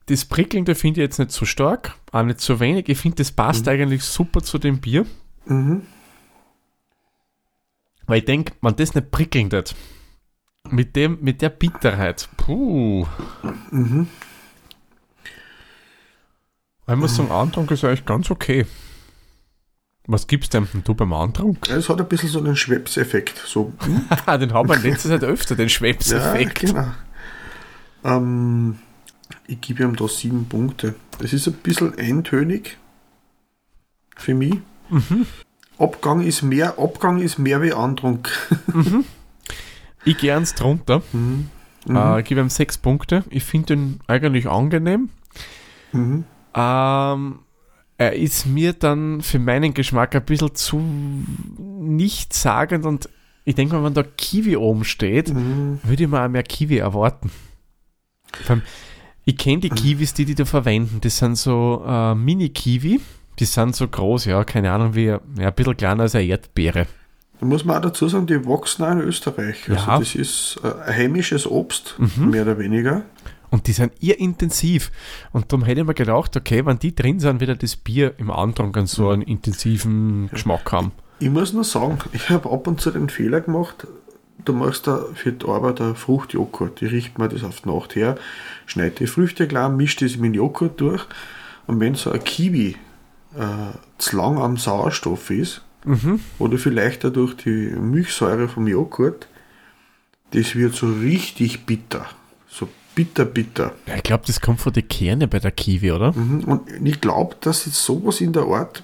Das 0.06 0.24
Prickelnde 0.24 0.74
finde 0.74 1.00
ich 1.00 1.04
jetzt 1.04 1.18
nicht 1.18 1.32
so 1.32 1.44
stark, 1.44 1.94
auch 2.12 2.22
nicht 2.22 2.40
so 2.40 2.60
wenig. 2.60 2.88
Ich 2.88 2.96
finde, 2.98 3.16
das 3.16 3.30
passt 3.32 3.68
eigentlich 3.68 4.02
super 4.04 4.40
zu 4.42 4.58
dem 4.58 4.78
Bier. 4.80 5.04
mhm. 5.44 5.82
Weil 8.06 8.18
ich 8.18 8.24
denke, 8.24 8.52
man 8.60 8.76
das 8.76 8.94
nicht 8.94 9.10
prickeln 9.10 9.50
wird. 9.52 9.74
Mit, 10.70 10.96
dem, 10.96 11.18
mit 11.20 11.42
der 11.42 11.50
Bitterheit. 11.50 12.28
Puh. 12.36 13.06
Mhm. 13.70 14.08
Ich 16.88 16.94
muss 16.94 17.16
sagen, 17.16 17.30
Antrunk 17.30 17.70
ist 17.72 17.84
eigentlich 17.84 18.04
ganz 18.04 18.30
okay. 18.30 18.66
Was 20.06 20.28
gibst 20.28 20.54
denn 20.54 20.68
du 20.84 20.94
beim 20.94 21.12
Antrunk? 21.12 21.68
es 21.68 21.88
hat 21.88 22.00
ein 22.00 22.06
bisschen 22.06 22.28
so 22.28 22.38
einen 22.38 22.54
Schwepps-Effekt. 22.54 23.42
So, 23.44 23.72
den 24.40 24.52
haben 24.52 24.68
wir 24.68 24.76
in 24.76 24.82
letzter 24.82 25.08
Zeit 25.08 25.24
öfter, 25.24 25.56
den 25.56 25.66
ja, 25.66 25.68
Schwebseffekt. 25.68 26.60
genau. 26.60 26.92
Ähm, 28.04 28.78
ich 29.48 29.60
gebe 29.60 29.82
ihm 29.82 29.96
da 29.96 30.06
sieben 30.06 30.46
Punkte. 30.48 30.94
Es 31.18 31.32
ist 31.32 31.48
ein 31.48 31.54
bisschen 31.54 31.98
eintönig 31.98 32.78
für 34.16 34.34
mich. 34.34 34.54
Mhm. 34.90 35.26
Abgang 35.78 36.22
ist 36.22 36.42
mehr, 36.42 36.78
Abgang 36.78 37.20
ist 37.20 37.38
mehr 37.38 37.60
wie 37.62 37.72
Andrunk. 37.72 38.30
Ich 40.04 40.18
gehe 40.18 40.34
eins 40.36 40.54
drunter. 40.54 41.02
Mhm. 41.12 41.48
Äh, 41.88 42.20
ich 42.20 42.26
gebe 42.26 42.40
ihm 42.40 42.48
sechs 42.50 42.78
Punkte. 42.78 43.24
Ich 43.30 43.44
finde 43.44 43.74
ihn 43.74 44.00
eigentlich 44.06 44.48
angenehm. 44.48 45.10
Mhm. 45.92 46.24
Ähm, 46.54 47.38
er 47.98 48.14
ist 48.14 48.46
mir 48.46 48.72
dann 48.72 49.20
für 49.22 49.38
meinen 49.38 49.74
Geschmack 49.74 50.14
ein 50.14 50.24
bisschen 50.24 50.54
zu 50.54 50.82
nichtssagend 51.58 52.84
und 52.86 53.08
ich 53.44 53.54
denke 53.54 53.74
mal, 53.76 53.84
wenn 53.84 53.94
da 53.94 54.02
Kiwi 54.02 54.56
oben 54.56 54.84
steht, 54.84 55.32
Mhm. 55.32 55.78
würde 55.84 56.02
ich 56.04 56.08
mir 56.08 56.24
auch 56.24 56.28
mehr 56.28 56.42
Kiwi 56.42 56.78
erwarten. 56.78 57.30
Ich 59.24 59.36
kenne 59.36 59.60
die 59.60 59.70
Kiwis, 59.70 60.14
die 60.14 60.24
die 60.24 60.34
da 60.34 60.44
verwenden. 60.44 60.98
Das 61.00 61.18
sind 61.18 61.36
so 61.36 61.82
äh, 61.86 62.14
Mini-Kiwi. 62.14 63.00
Die 63.38 63.44
sind 63.44 63.76
so 63.76 63.86
groß, 63.88 64.24
ja, 64.26 64.44
keine 64.44 64.72
Ahnung, 64.72 64.94
wie 64.94 65.06
ja, 65.06 65.20
ein 65.38 65.54
bisschen 65.54 65.76
kleiner 65.76 66.04
als 66.04 66.14
eine 66.14 66.24
Erdbeere. 66.26 66.86
Da 67.38 67.44
muss 67.46 67.64
man 67.64 67.76
auch 67.76 67.82
dazu 67.82 68.08
sagen, 68.08 68.26
die 68.26 68.46
wachsen 68.46 68.82
auch 68.84 68.92
in 68.92 69.00
Österreich. 69.00 69.68
Also 69.68 69.86
Ja. 69.90 69.98
das 69.98 70.14
ist 70.14 70.58
äh, 70.64 70.68
ein 70.88 70.96
heimisches 70.96 71.46
Obst, 71.46 71.96
Mhm. 71.98 72.30
mehr 72.30 72.42
oder 72.42 72.58
weniger. 72.58 73.02
Und 73.50 73.66
die 73.68 73.72
sind 73.72 73.92
eher 74.02 74.18
intensiv. 74.18 74.90
Und 75.32 75.52
darum 75.52 75.64
hätte 75.64 75.80
ich 75.82 75.86
mir 75.86 75.94
gedacht, 75.94 76.36
okay, 76.36 76.64
wenn 76.66 76.78
die 76.78 76.94
drin 76.94 77.20
sind, 77.20 77.40
wird 77.40 77.62
das 77.62 77.76
Bier 77.76 78.14
im 78.18 78.30
Andrang 78.30 78.74
an 78.76 78.86
so 78.86 79.10
einen 79.10 79.22
intensiven 79.22 80.28
Geschmack 80.30 80.72
haben. 80.72 80.92
Ich 81.20 81.30
muss 81.30 81.52
nur 81.52 81.64
sagen, 81.64 81.98
ich 82.12 82.28
habe 82.30 82.50
ab 82.50 82.66
und 82.66 82.80
zu 82.80 82.90
den 82.90 83.08
Fehler 83.08 83.40
gemacht, 83.40 83.86
du 84.44 84.52
machst 84.52 84.86
da 84.86 85.04
für 85.14 85.32
die 85.32 85.46
Arbeit 85.46 85.80
ein 85.80 85.94
Fruchtjoghurt. 85.94 86.82
Ich 86.82 86.90
richte 86.92 87.20
mir 87.20 87.28
das 87.28 87.44
auf 87.44 87.60
die 87.60 87.68
Nacht 87.68 87.94
her, 87.96 88.16
schneide 88.66 88.96
die 88.96 89.06
Früchte 89.06 89.46
klein, 89.46 89.76
mische 89.76 90.04
das 90.04 90.16
mit 90.16 90.32
dem 90.32 90.34
Joghurt 90.34 90.80
durch. 90.80 91.04
Und 91.66 91.80
wenn 91.80 91.94
so 91.94 92.10
ein 92.10 92.22
Kiwi 92.22 92.76
äh, 93.36 93.76
zu 93.98 94.16
lang 94.16 94.38
am 94.38 94.56
Sauerstoff 94.56 95.30
ist, 95.30 95.62
Mhm. 95.84 96.18
oder 96.40 96.58
vielleicht 96.58 97.04
dadurch 97.04 97.36
die 97.36 97.70
Milchsäure 97.70 98.48
vom 98.48 98.66
Joghurt, 98.66 99.28
das 100.32 100.56
wird 100.56 100.74
so 100.74 100.88
richtig 100.88 101.64
bitter. 101.64 102.06
So 102.48 102.68
bitter, 102.96 103.24
bitter. 103.24 103.72
Ja, 103.86 103.94
ich 103.94 104.02
glaube, 104.02 104.24
das 104.26 104.40
kommt 104.40 104.60
von 104.60 104.72
den 104.72 104.88
Kerne 104.88 105.28
bei 105.28 105.38
der 105.38 105.52
Kiwi, 105.52 105.92
oder? 105.92 106.12
Mhm. 106.12 106.40
Und 106.44 106.62
ich 106.84 107.00
glaube, 107.00 107.36
dass 107.40 107.66
jetzt 107.66 107.84
sowas 107.84 108.20
in 108.20 108.32
der 108.32 108.42
Art, 108.46 108.82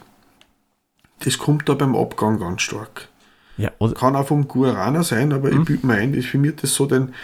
das 1.25 1.39
kommt 1.39 1.69
da 1.69 1.75
beim 1.75 1.97
Abgang 1.97 2.39
ganz 2.39 2.63
stark. 2.63 3.09
Ja? 3.57 3.71
Kann 3.99 4.15
auch 4.15 4.29
vom 4.29 4.47
Guarana 4.47 5.03
sein, 5.03 5.33
aber 5.33 5.51
ich 5.51 5.61
bilde 5.65 5.87
mir 5.87 5.95
ein, 5.95 6.13
das 6.15 6.25
für 6.25 6.39
mich 6.39 6.57
das 6.57 6.73
so 6.75 6.87
den, 6.87 7.15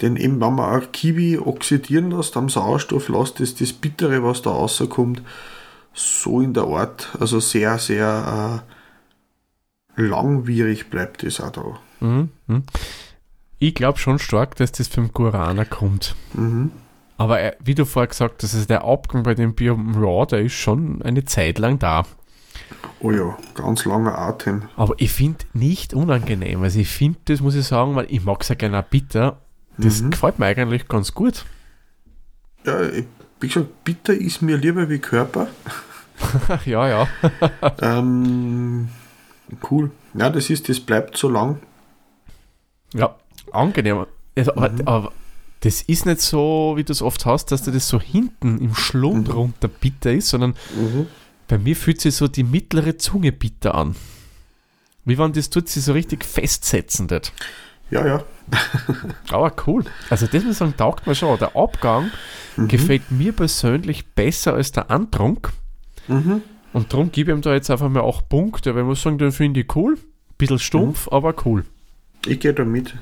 den 0.00 0.16
eben, 0.16 0.40
wenn 0.40 0.54
man 0.54 0.80
auch 0.80 0.92
Kiwi 0.92 1.38
oxidieren 1.38 2.10
lässt 2.12 2.36
am 2.36 2.48
Sauerstoff, 2.48 3.08
lässt 3.08 3.40
das, 3.40 3.54
das 3.56 3.72
Bittere, 3.72 4.22
was 4.22 4.42
da 4.42 4.50
rauskommt, 4.50 5.22
so 5.94 6.40
in 6.40 6.52
der 6.54 6.64
Art, 6.64 7.08
also 7.20 7.40
sehr, 7.40 7.78
sehr 7.78 8.62
äh, 9.96 10.02
langwierig 10.02 10.90
bleibt 10.90 11.22
das 11.22 11.40
auch 11.40 11.50
da. 11.50 11.78
Mhm. 12.00 12.30
mhm. 12.46 12.62
Ich 13.60 13.74
glaube 13.74 13.98
schon 13.98 14.18
stark, 14.18 14.56
dass 14.56 14.72
das 14.72 14.88
vom 14.88 15.12
Guarana 15.12 15.64
kommt. 15.64 16.14
Mhm. 16.34 16.70
Aber 17.16 17.40
äh, 17.40 17.52
wie 17.60 17.74
du 17.74 17.86
vorher 17.86 18.08
gesagt 18.08 18.42
hast, 18.42 18.54
also 18.54 18.66
der 18.66 18.84
Abgang 18.84 19.22
bei 19.22 19.34
dem 19.34 19.54
Bier 19.54 19.72
Raw, 19.72 20.26
der 20.26 20.40
ist 20.42 20.52
schon 20.54 21.00
eine 21.02 21.24
Zeit 21.24 21.58
lang 21.58 21.78
da. 21.78 22.04
Oh 23.00 23.10
ja, 23.12 23.38
ganz 23.54 23.84
langer 23.84 24.18
Atem. 24.18 24.62
Aber 24.76 24.94
ich 24.98 25.12
finde 25.12 25.44
nicht 25.54 25.94
unangenehm. 25.94 26.62
Also 26.62 26.80
ich 26.80 26.88
finde, 26.88 27.18
das 27.26 27.40
muss 27.40 27.54
ich 27.54 27.64
sagen, 27.66 27.94
weil 27.94 28.06
ich 28.10 28.24
mag 28.24 28.42
es 28.42 28.48
ja 28.48 28.54
gerne 28.56 28.82
bitter. 28.88 29.38
Das 29.78 30.02
Mhm. 30.02 30.10
gefällt 30.10 30.38
mir 30.38 30.46
eigentlich 30.46 30.88
ganz 30.88 31.14
gut. 31.14 31.44
Ja, 32.66 32.82
ich- 32.82 33.06
wie 33.44 33.48
gesagt, 33.48 33.84
bitter 33.84 34.14
ist 34.14 34.40
mir 34.40 34.56
lieber 34.56 34.88
wie 34.88 34.98
Körper. 34.98 35.48
ja, 36.64 36.88
ja. 36.88 37.08
ähm, 37.82 38.88
cool. 39.70 39.90
Ja, 40.14 40.30
das 40.30 40.48
ist, 40.48 40.68
das 40.68 40.80
bleibt 40.80 41.16
so 41.18 41.28
lang. 41.28 41.58
Ja, 42.94 43.14
angenehm. 43.52 44.06
Also, 44.36 44.52
aber, 44.56 44.70
Mhm. 44.70 44.80
aber 44.86 45.12
das 45.60 45.82
ist 45.82 46.06
nicht 46.06 46.20
so, 46.22 46.72
wie 46.76 46.84
du 46.84 46.92
es 46.92 47.02
oft 47.02 47.26
hast, 47.26 47.46
dass 47.52 47.62
dir 47.62 47.72
das 47.72 47.86
so 47.88 48.00
hinten 48.00 48.58
im 48.58 48.74
Schlund 48.74 49.28
Mhm. 49.28 49.34
runter 49.34 49.68
bitter 49.68 50.12
ist, 50.12 50.28
sondern 50.30 50.54
bei 51.48 51.58
mir 51.58 51.76
fühlt 51.76 52.00
sich 52.00 52.16
so 52.16 52.26
die 52.28 52.44
mittlere 52.44 52.96
Zunge 52.96 53.30
bitter 53.32 53.74
an. 53.74 53.94
Wie 55.04 55.18
wenn 55.18 55.32
das 55.34 55.50
tut 55.50 55.68
sich 55.68 55.84
so 55.84 55.92
richtig 55.92 56.24
festsetzen 56.24 57.08
dort. 57.08 57.32
Ja, 57.90 58.06
ja. 58.06 58.24
Aber 59.30 59.52
cool. 59.66 59.84
Also 60.10 60.26
das 60.26 60.42
muss 60.44 60.52
ich 60.52 60.58
sagen, 60.58 60.74
taugt 60.76 61.06
mir 61.06 61.14
schon. 61.14 61.38
Der 61.38 61.56
Abgang 61.56 62.10
Mhm. 62.56 62.68
gefällt 62.68 63.10
mir 63.10 63.32
persönlich 63.32 64.06
besser 64.14 64.54
als 64.54 64.70
der 64.70 64.88
Antrunk. 64.88 65.50
Mhm. 66.06 66.40
Und 66.72 66.92
darum 66.92 67.10
gebe 67.10 67.32
ich 67.32 67.36
ihm 67.36 67.42
da 67.42 67.52
jetzt 67.52 67.68
einfach 67.68 67.88
mal 67.88 68.04
8 68.04 68.28
Punkte, 68.28 68.74
weil 68.74 68.82
ich 68.82 68.86
muss 68.86 69.02
sagen, 69.02 69.18
den 69.18 69.32
finde 69.32 69.60
ich 69.60 69.74
cool. 69.74 69.98
Bisschen 70.38 70.60
stumpf, 70.60 71.08
aber 71.10 71.34
cool. 71.44 71.64
Ich 72.26 72.38
gehe 72.38 72.54
da 72.54 72.64
mit. 72.64 72.94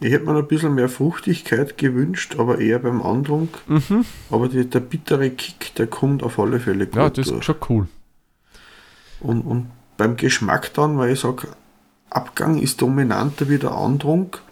Ich 0.00 0.12
hätte 0.12 0.26
mir 0.26 0.32
noch 0.34 0.42
ein 0.42 0.46
bisschen 0.48 0.74
mehr 0.74 0.88
Fruchtigkeit 0.88 1.76
gewünscht, 1.78 2.36
aber 2.38 2.58
eher 2.60 2.78
beim 2.78 3.02
Andrunk. 3.02 3.58
Mhm. 3.66 4.04
Aber 4.30 4.48
die, 4.48 4.68
der 4.68 4.80
bittere 4.80 5.30
Kick, 5.30 5.74
der 5.76 5.86
kommt 5.88 6.22
auf 6.22 6.38
alle 6.38 6.60
Fälle 6.60 6.86
gut 6.86 6.96
Ja, 6.96 7.08
das 7.10 7.26
ist 7.26 7.32
durch. 7.32 7.44
schon 7.44 7.56
cool. 7.68 7.88
Und, 9.20 9.40
und 9.42 9.70
beim 9.96 10.16
Geschmack 10.16 10.72
dann, 10.74 10.98
weil 10.98 11.12
ich 11.14 11.20
sage, 11.20 11.48
Abgang 12.10 12.58
ist 12.58 12.80
dominanter 12.80 13.48
wie 13.48 13.58
der 13.58 13.72
Andrunk, 13.72 14.42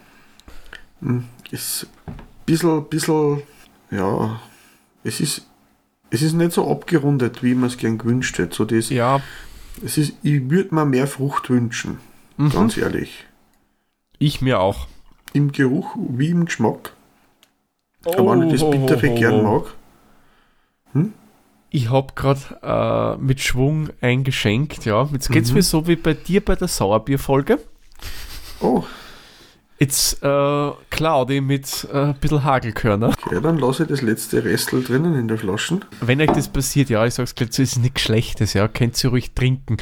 hm, 1.00 1.24
ist 1.50 1.86
ein 2.06 2.14
bisschen, 2.44 2.84
bisschen, 2.88 3.42
ja, 3.90 4.40
es 5.04 5.20
ist, 5.20 5.46
es 6.10 6.22
ist 6.22 6.34
nicht 6.34 6.52
so 6.52 6.70
abgerundet, 6.70 7.42
wie 7.42 7.54
man 7.54 7.68
es 7.68 7.76
gern 7.76 7.98
gewünscht 7.98 8.38
hätte. 8.38 8.54
So 8.54 8.64
das, 8.64 8.90
Ja, 8.90 9.20
es 9.84 9.98
ist, 9.98 10.14
ich 10.22 10.50
würde 10.50 10.74
mir 10.74 10.84
mehr 10.84 11.06
Frucht 11.06 11.50
wünschen, 11.50 11.98
mhm. 12.36 12.50
ganz 12.50 12.76
ehrlich. 12.76 13.24
ich 14.18 14.40
mir 14.40 14.60
auch. 14.60 14.86
Im 15.32 15.52
Geruch 15.52 15.96
wie 15.96 16.30
im 16.30 16.46
Geschmack. 16.46 16.92
Aber 18.04 18.32
wenn 18.32 18.48
ich 18.48 18.60
das 18.60 18.70
Bittere 18.70 19.14
gern 19.14 19.42
mag. 19.42 19.74
Ich 21.76 21.90
habe 21.90 22.14
gerade 22.14 23.16
äh, 23.18 23.22
mit 23.22 23.38
Schwung 23.42 23.90
eingeschenkt, 24.00 24.86
ja. 24.86 25.06
Jetzt 25.12 25.30
geht 25.30 25.44
es 25.44 25.50
Mhm. 25.50 25.56
mir 25.56 25.62
so 25.62 25.86
wie 25.86 25.96
bei 25.96 26.14
dir 26.14 26.42
bei 26.42 26.54
der 26.56 26.68
Sauerbier-Folge. 26.68 27.58
Oh, 28.60 28.82
Jetzt 29.78 30.22
äh, 30.22 30.70
ich 31.34 31.42
mit 31.42 31.86
äh, 31.92 31.98
ein 31.98 32.14
bisschen 32.14 32.44
Hagelkörner. 32.44 33.08
okay, 33.10 33.40
dann 33.42 33.58
lasse 33.58 33.82
ich 33.82 33.90
das 33.90 34.00
letzte 34.00 34.42
Restel 34.42 34.82
drinnen 34.82 35.14
in 35.18 35.28
der 35.28 35.36
Flasche. 35.36 35.80
Wenn 36.00 36.18
euch 36.22 36.30
das 36.30 36.48
passiert, 36.48 36.88
ja, 36.88 37.04
ich 37.04 37.12
sag's 37.12 37.34
gleich, 37.34 37.50
das 37.50 37.58
ist 37.58 37.76
nichts 37.76 38.00
Schlechtes, 38.00 38.54
ja, 38.54 38.68
könnt 38.68 39.04
ihr 39.04 39.10
ruhig 39.10 39.32
trinken. 39.34 39.76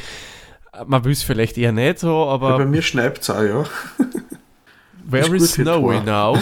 Man 0.85 1.05
will 1.05 1.13
es 1.13 1.23
vielleicht 1.23 1.57
eher 1.57 1.71
nicht 1.71 1.99
so, 1.99 2.09
Ja, 2.29 2.35
bei 2.35 2.49
aber 2.55 2.65
mir 2.65 2.81
schneibt 2.81 3.21
es 3.21 3.29
auch, 3.29 3.41
ja. 3.41 3.63
where 5.05 5.29
gut 5.29 5.37
is 5.37 5.55
für 5.55 5.61
snowy 5.63 6.01
now? 6.01 6.37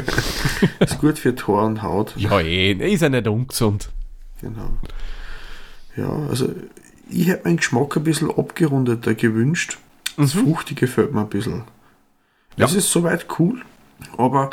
Ist 0.78 1.00
gut 1.00 1.18
für 1.18 1.34
Tor 1.34 1.64
und 1.64 1.82
Haut. 1.82 2.14
ja, 2.16 2.38
eh, 2.38 2.72
ist 2.92 3.00
ja 3.02 3.08
nicht 3.08 3.26
ungesund. 3.26 3.88
Genau. 4.40 4.70
Ja, 5.96 6.10
also 6.28 6.54
ich 7.10 7.26
hätte 7.28 7.44
meinen 7.48 7.56
Geschmack 7.56 7.96
ein 7.96 8.04
bisschen 8.04 8.30
abgerundeter 8.30 9.14
gewünscht. 9.14 9.78
Das 10.16 10.34
Mhm. 10.34 10.40
Fruchtige 10.44 10.86
fällt 10.86 11.12
mir 11.12 11.22
ein 11.22 11.28
bisschen. 11.28 11.62
Ja. 12.56 12.66
Es 12.66 12.74
ist 12.74 12.90
soweit 12.90 13.26
cool, 13.38 13.62
aber 14.16 14.50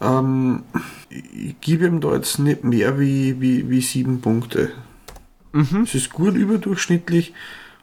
ähm, 0.00 0.62
ich 1.08 1.60
gebe 1.60 1.86
ihm 1.86 2.00
da 2.00 2.14
jetzt 2.14 2.38
nicht 2.38 2.64
mehr 2.64 2.98
wie, 2.98 3.40
wie, 3.40 3.68
wie 3.68 3.80
sieben 3.80 4.20
Punkte. 4.20 4.70
Mhm. 5.52 5.82
Es 5.82 5.94
ist 5.94 6.10
gut 6.12 6.34
überdurchschnittlich, 6.34 7.34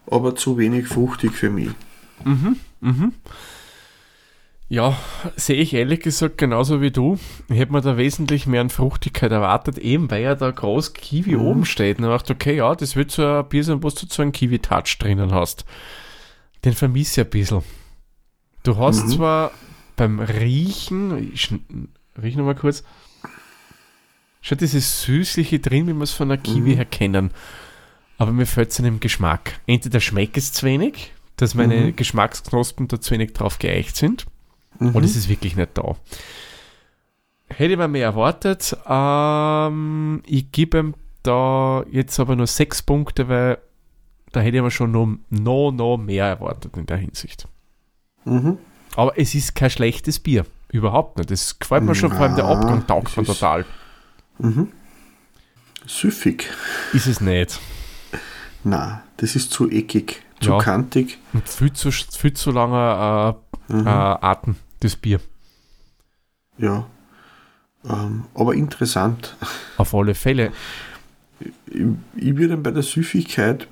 aber 0.09 0.35
zu 0.35 0.57
wenig 0.57 0.87
fruchtig 0.87 1.33
für 1.33 1.49
mich. 1.49 1.69
Mhm. 2.23 2.55
Ja, 4.69 4.97
sehe 5.37 5.55
ich 5.55 5.73
ehrlich 5.73 6.01
gesagt 6.01 6.37
genauso 6.37 6.81
wie 6.81 6.91
du. 6.91 7.17
Ich 7.47 7.57
hätte 7.57 7.71
mir 7.71 7.79
da 7.81 7.95
wesentlich 7.95 8.47
mehr 8.47 8.59
an 8.61 8.69
Fruchtigkeit 8.69 9.31
erwartet, 9.31 9.77
eben 9.77 10.11
weil 10.11 10.23
ja 10.23 10.35
da 10.35 10.51
groß 10.51 10.93
Kiwi 10.93 11.35
Mhm. 11.35 11.41
oben 11.41 11.65
steht. 11.65 11.99
Und 11.99 12.03
ich 12.05 12.09
dachte, 12.11 12.33
okay, 12.33 12.57
ja, 12.57 12.75
das 12.75 12.95
wird 12.97 13.11
so 13.11 13.25
ein 13.25 13.47
Bier 13.47 13.63
sein, 13.63 13.81
wo 13.81 13.89
du 13.89 13.95
so 14.09 14.21
einen 14.21 14.33
Kiwi-Touch 14.33 14.97
drinnen 14.99 15.33
hast. 15.33 15.63
Den 16.65 16.73
vermisse 16.73 17.21
ich 17.21 17.27
ein 17.27 17.29
bisschen. 17.31 17.63
Du 18.63 18.77
hast 18.77 19.05
Mhm. 19.05 19.09
zwar 19.11 19.51
beim 19.95 20.19
Riechen, 20.19 21.31
ich 21.33 21.49
riech 22.21 22.35
nochmal 22.35 22.55
kurz, 22.55 22.83
schon 24.41 24.57
dieses 24.57 25.01
Süßliche 25.03 25.59
drin, 25.59 25.87
wie 25.87 25.93
wir 25.93 26.03
es 26.03 26.11
von 26.11 26.29
einer 26.29 26.41
Kiwi 26.41 26.71
Mhm. 26.71 26.75
her 26.75 26.85
kennen. 26.85 27.31
Aber 28.17 28.33
mir 28.33 28.45
fällt 28.45 28.71
es 28.71 28.77
dem 28.77 28.99
Geschmack. 28.99 29.61
Entweder 29.65 30.01
schmeckt 30.01 30.35
es 30.37 30.51
zu 30.51 30.65
wenig, 30.65 31.13
dass 31.37 31.53
meine 31.55 31.75
Mhm. 31.75 31.95
Geschmacksknospen 31.95 32.89
da 32.89 32.99
zu 32.99 33.11
wenig 33.11 33.31
drauf 33.33 33.59
geeicht 33.59 33.95
sind, 33.95 34.25
Mhm. 34.79 34.95
oder 34.95 35.05
es 35.05 35.15
ist 35.15 35.29
wirklich 35.29 35.55
nicht 35.55 35.77
da. 35.77 35.95
Hätte 37.49 37.71
ich 37.73 37.77
mir 37.77 37.87
mehr 37.87 38.05
erwartet. 38.05 38.75
Ähm, 38.87 40.21
ich 40.25 40.51
gebe 40.51 40.77
ihm 40.79 40.93
da 41.23 41.83
jetzt 41.89 42.19
aber 42.19 42.35
nur 42.35 42.47
sechs 42.47 42.81
Punkte, 42.81 43.27
weil 43.29 43.57
da 44.33 44.41
hätte 44.41 44.57
ich 44.57 44.63
mir 44.63 44.71
schon 44.71 44.91
noch, 44.91 45.07
noch, 45.29 45.71
noch 45.71 45.97
mehr 45.97 46.25
erwartet 46.25 46.75
in 46.77 46.85
der 46.85 46.97
Hinsicht. 46.97 47.47
Mhm. 48.25 48.57
Aber 48.95 49.17
es 49.17 49.33
ist 49.35 49.55
kein 49.55 49.69
schlechtes 49.69 50.19
Bier. 50.19 50.45
Überhaupt 50.69 51.17
nicht. 51.17 51.31
Das 51.31 51.57
gefällt 51.59 51.83
mir 51.83 51.95
schon, 51.95 52.11
vor 52.11 52.21
allem 52.21 52.35
der 52.35 52.45
Abgang 52.45 52.85
taugt 52.85 53.15
mir 53.15 53.23
total. 53.23 53.65
Mhm. 54.39 54.67
Süffig. 55.85 56.49
Ist 56.93 57.07
es 57.07 57.21
nicht. 57.21 57.59
Na, 58.65 59.03
das 59.15 59.35
ist 59.37 59.51
zu 59.51 59.69
eckig, 59.69 60.21
zu 60.41 60.49
Ja. 60.51 60.57
kantig. 60.57 61.17
Und 61.31 61.47
viel 61.47 61.71
zu, 61.71 61.91
viel 61.91 62.33
zu 62.33 62.51
langer 62.51 63.37
äh, 63.69 63.73
Mhm. 63.73 63.87
äh, 63.87 63.89
Atem, 63.89 64.55
das 64.79 64.95
Bier. 64.95 65.19
Ja. 66.57 66.87
Ähm, 67.87 68.23
aber 68.33 68.53
interessant. 68.55 69.35
Auf 69.77 69.93
alle 69.93 70.15
Fälle. 70.15 70.51
Ich, 71.39 71.83
ich 72.15 72.35
würde 72.37 72.57
bei 72.57 72.71
der 72.71 72.83
Süffigkeit 72.83 73.67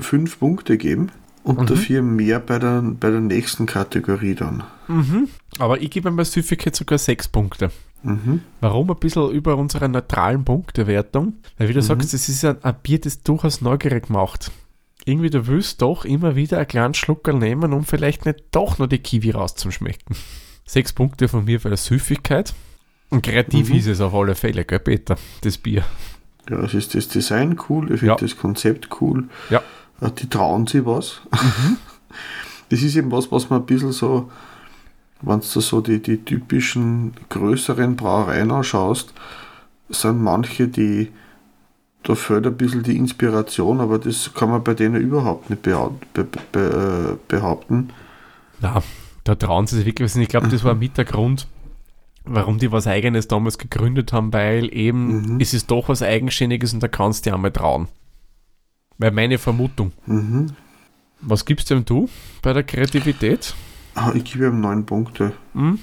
fünf 0.00 0.38
Punkte 0.38 0.78
geben 0.78 1.10
und 1.44 1.60
Mhm. 1.60 1.66
dafür 1.66 2.02
mehr 2.02 2.40
bei 2.40 2.58
der, 2.58 2.82
bei 2.82 3.10
der 3.10 3.20
nächsten 3.20 3.66
Kategorie 3.66 4.34
dann. 4.34 4.64
Mhm. 4.88 5.28
Aber 5.58 5.80
ich 5.80 5.90
gebe 5.90 6.10
bei 6.10 6.24
Süffigkeit 6.24 6.74
sogar 6.74 6.98
sechs 6.98 7.28
Punkte. 7.28 7.70
Mhm. 8.02 8.40
Warum? 8.60 8.90
Ein 8.90 8.96
bisschen 8.98 9.30
über 9.30 9.56
unserer 9.56 9.88
neutralen 9.88 10.44
Punktewertung. 10.44 11.34
Weil 11.58 11.68
wie 11.68 11.72
du 11.74 11.80
Mhm. 11.80 11.84
sagst, 11.84 12.14
das 12.14 12.28
ist 12.28 12.44
ein, 12.44 12.62
ein 12.64 12.74
Bier, 12.82 13.00
das 13.00 13.22
durchaus 13.22 13.60
neugierig 13.60 14.08
macht. 14.08 14.50
Irgendwie, 15.08 15.30
du 15.30 15.46
willst 15.46 15.80
doch 15.82 16.04
immer 16.04 16.36
wieder 16.36 16.58
einen 16.58 16.68
kleinen 16.68 16.94
Schluckerl 16.94 17.34
nehmen, 17.34 17.72
um 17.72 17.84
vielleicht 17.84 18.26
nicht 18.26 18.44
doch 18.52 18.78
noch 18.78 18.86
die 18.88 18.98
Kiwi 18.98 19.30
rauszuschmecken. 19.30 20.14
Sechs 20.66 20.92
Punkte 20.92 21.28
von 21.28 21.44
mir 21.46 21.60
für 21.60 21.68
der 21.70 21.78
Süffigkeit. 21.78 22.54
Und 23.10 23.22
kreativ 23.22 23.70
Mhm. 23.70 23.76
ist 23.76 23.86
es 23.86 24.00
auf 24.02 24.14
alle 24.14 24.34
Fälle, 24.34 24.64
gell, 24.66 24.80
Peter? 24.80 25.16
Das 25.40 25.56
Bier. 25.56 25.82
Ja, 26.50 26.60
es 26.60 26.74
ist 26.74 26.94
das 26.94 27.08
Design 27.08 27.58
cool, 27.68 27.84
ich 27.92 28.00
finde 28.00 28.06
Ja. 28.06 28.16
das 28.16 28.36
Konzept 28.36 28.88
cool. 29.00 29.28
Ja. 29.48 29.62
Äh, 30.02 30.10
Die 30.10 30.28
trauen 30.28 30.66
sich 30.66 30.84
was. 30.84 31.22
Das 32.70 32.82
ist 32.82 32.96
eben 32.96 33.10
was, 33.10 33.32
was 33.32 33.48
man 33.48 33.60
ein 33.62 33.66
bisschen 33.66 33.92
so, 33.92 34.30
wenn 35.22 35.40
du 35.40 35.60
so 35.60 35.80
die, 35.80 36.02
die 36.02 36.18
typischen 36.22 37.12
größeren 37.30 37.96
Brauereien 37.96 38.50
anschaust, 38.50 39.14
sind 39.88 40.22
manche, 40.22 40.68
die 40.68 41.10
da 42.04 42.14
fehlt 42.14 42.46
ein 42.46 42.56
bisschen 42.56 42.82
die 42.82 42.96
Inspiration, 42.96 43.80
aber 43.80 43.98
das 43.98 44.32
kann 44.34 44.50
man 44.50 44.62
bei 44.64 44.74
denen 44.74 44.96
überhaupt 45.00 45.50
nicht 45.50 45.66
äh, 45.66 45.72
behaupten. 47.28 47.90
Na, 48.60 48.82
da 49.24 49.34
trauen 49.34 49.66
sie 49.66 49.76
sich 49.76 49.86
wirklich 49.86 50.14
ich 50.16 50.28
glaube, 50.28 50.48
das 50.48 50.64
war 50.64 50.74
mit 50.74 50.96
der 50.96 51.04
Grund, 51.04 51.46
warum 52.24 52.58
die 52.58 52.72
was 52.72 52.86
Eigenes 52.86 53.28
damals 53.28 53.58
gegründet 53.58 54.12
haben, 54.12 54.32
weil 54.32 54.72
eben 54.74 55.34
Mhm. 55.34 55.40
es 55.40 55.54
ist 55.54 55.70
doch 55.70 55.88
was 55.88 56.02
Eigenständiges 56.02 56.72
und 56.74 56.82
da 56.82 56.88
kannst 56.88 57.24
du 57.26 57.30
dir 57.30 57.34
einmal 57.34 57.52
trauen. 57.52 57.88
Weil 58.98 59.10
meine 59.12 59.38
Vermutung. 59.38 59.92
Mhm. 60.06 60.52
Was 61.20 61.44
gibst 61.44 61.70
denn 61.70 61.84
du 61.84 62.08
bei 62.42 62.52
der 62.52 62.62
Kreativität? 62.64 63.54
Ah, 63.94 64.12
Ich 64.14 64.24
gebe 64.24 64.46
ihm 64.46 64.60
neun 64.60 64.86
Punkte. 64.86 65.32
Hm? 65.54 65.78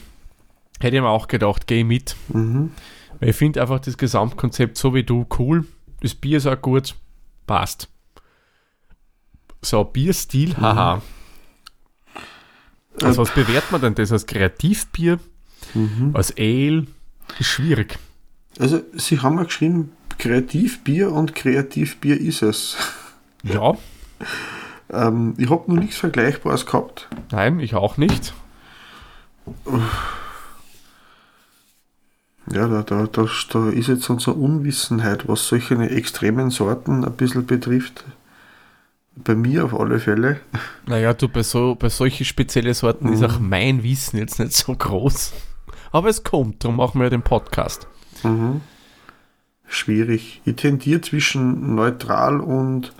Hätte 0.79 0.95
ich 0.97 1.01
mir 1.01 1.09
auch 1.09 1.27
gedacht, 1.27 1.67
geh 1.67 1.83
mit. 1.83 2.15
Mhm. 2.29 2.71
Weil 3.19 3.29
ich 3.29 3.35
finde 3.35 3.61
einfach 3.61 3.79
das 3.79 3.97
Gesamtkonzept 3.97 4.77
so 4.77 4.93
wie 4.93 5.03
du 5.03 5.25
cool. 5.39 5.65
Das 6.05 6.13
Bier 6.13 6.37
ist 6.37 6.45
auch 6.45 6.61
gut. 6.61 6.93
Passt. 7.47 7.89
So, 9.63 9.83
Bierstil, 9.83 10.55
haha. 10.55 11.01
Also 13.01 13.23
was 13.23 13.31
bewertet 13.33 13.71
man 13.71 13.81
denn 13.81 13.95
das 13.95 14.11
als 14.11 14.27
Kreativbier? 14.27 15.17
Mhm. 15.73 16.11
Als 16.13 16.31
Ale? 16.37 16.85
Ist 17.39 17.47
schwierig. 17.47 17.97
Also, 18.59 18.81
sie 18.93 19.19
haben 19.19 19.37
ja 19.39 19.45
geschrieben, 19.45 19.93
Kreativbier 20.19 21.11
und 21.11 21.33
Kreativbier 21.33 22.21
ist 22.21 22.43
es. 22.43 22.77
Ja, 23.41 23.75
Ähm, 24.91 25.33
ich 25.39 25.49
habe 25.49 25.73
noch 25.73 25.81
nichts 25.81 25.97
Vergleichbares 25.97 26.67
gehabt. 26.67 27.09
nein, 27.31 27.59
ich 27.59 27.73
auch 27.73 27.97
nicht. 27.97 28.35
Ja, 32.53 32.67
da, 32.67 32.83
da, 32.83 33.07
da, 33.07 33.25
da 33.51 33.69
ist 33.69 33.87
jetzt 33.87 34.09
unsere 34.09 34.35
Unwissenheit, 34.35 35.27
was 35.27 35.47
solche 35.47 35.75
extremen 35.89 36.51
Sorten 36.51 37.03
ein 37.03 37.13
bisschen 37.13 37.45
betrifft. 37.45 38.03
Bei 39.15 39.33
mir 39.33 39.65
auf 39.65 39.73
alle 39.79 39.99
Fälle. 39.99 40.39
Naja, 40.85 41.13
du, 41.13 41.27
bei, 41.29 41.41
so, 41.41 41.75
bei 41.75 41.89
solchen 41.89 42.25
speziellen 42.25 42.73
Sorten 42.73 43.11
ist 43.11 43.21
Mhm. 43.21 43.25
auch 43.25 43.39
mein 43.39 43.81
Wissen 43.83 44.17
jetzt 44.17 44.39
nicht 44.39 44.53
so 44.53 44.75
groß. 44.75 45.33
Aber 45.91 46.09
es 46.09 46.23
kommt, 46.23 46.63
darum 46.63 46.75
machen 46.77 46.99
wir 46.99 47.05
ja 47.05 47.09
den 47.09 47.21
Podcast. 47.21 47.87
Mhm. 48.23 48.61
Schwierig. 49.67 50.41
Ich 50.45 50.55
tendiere 50.57 51.01
zwischen 51.01 51.73
neutral 51.75 52.39
und, 52.41 52.93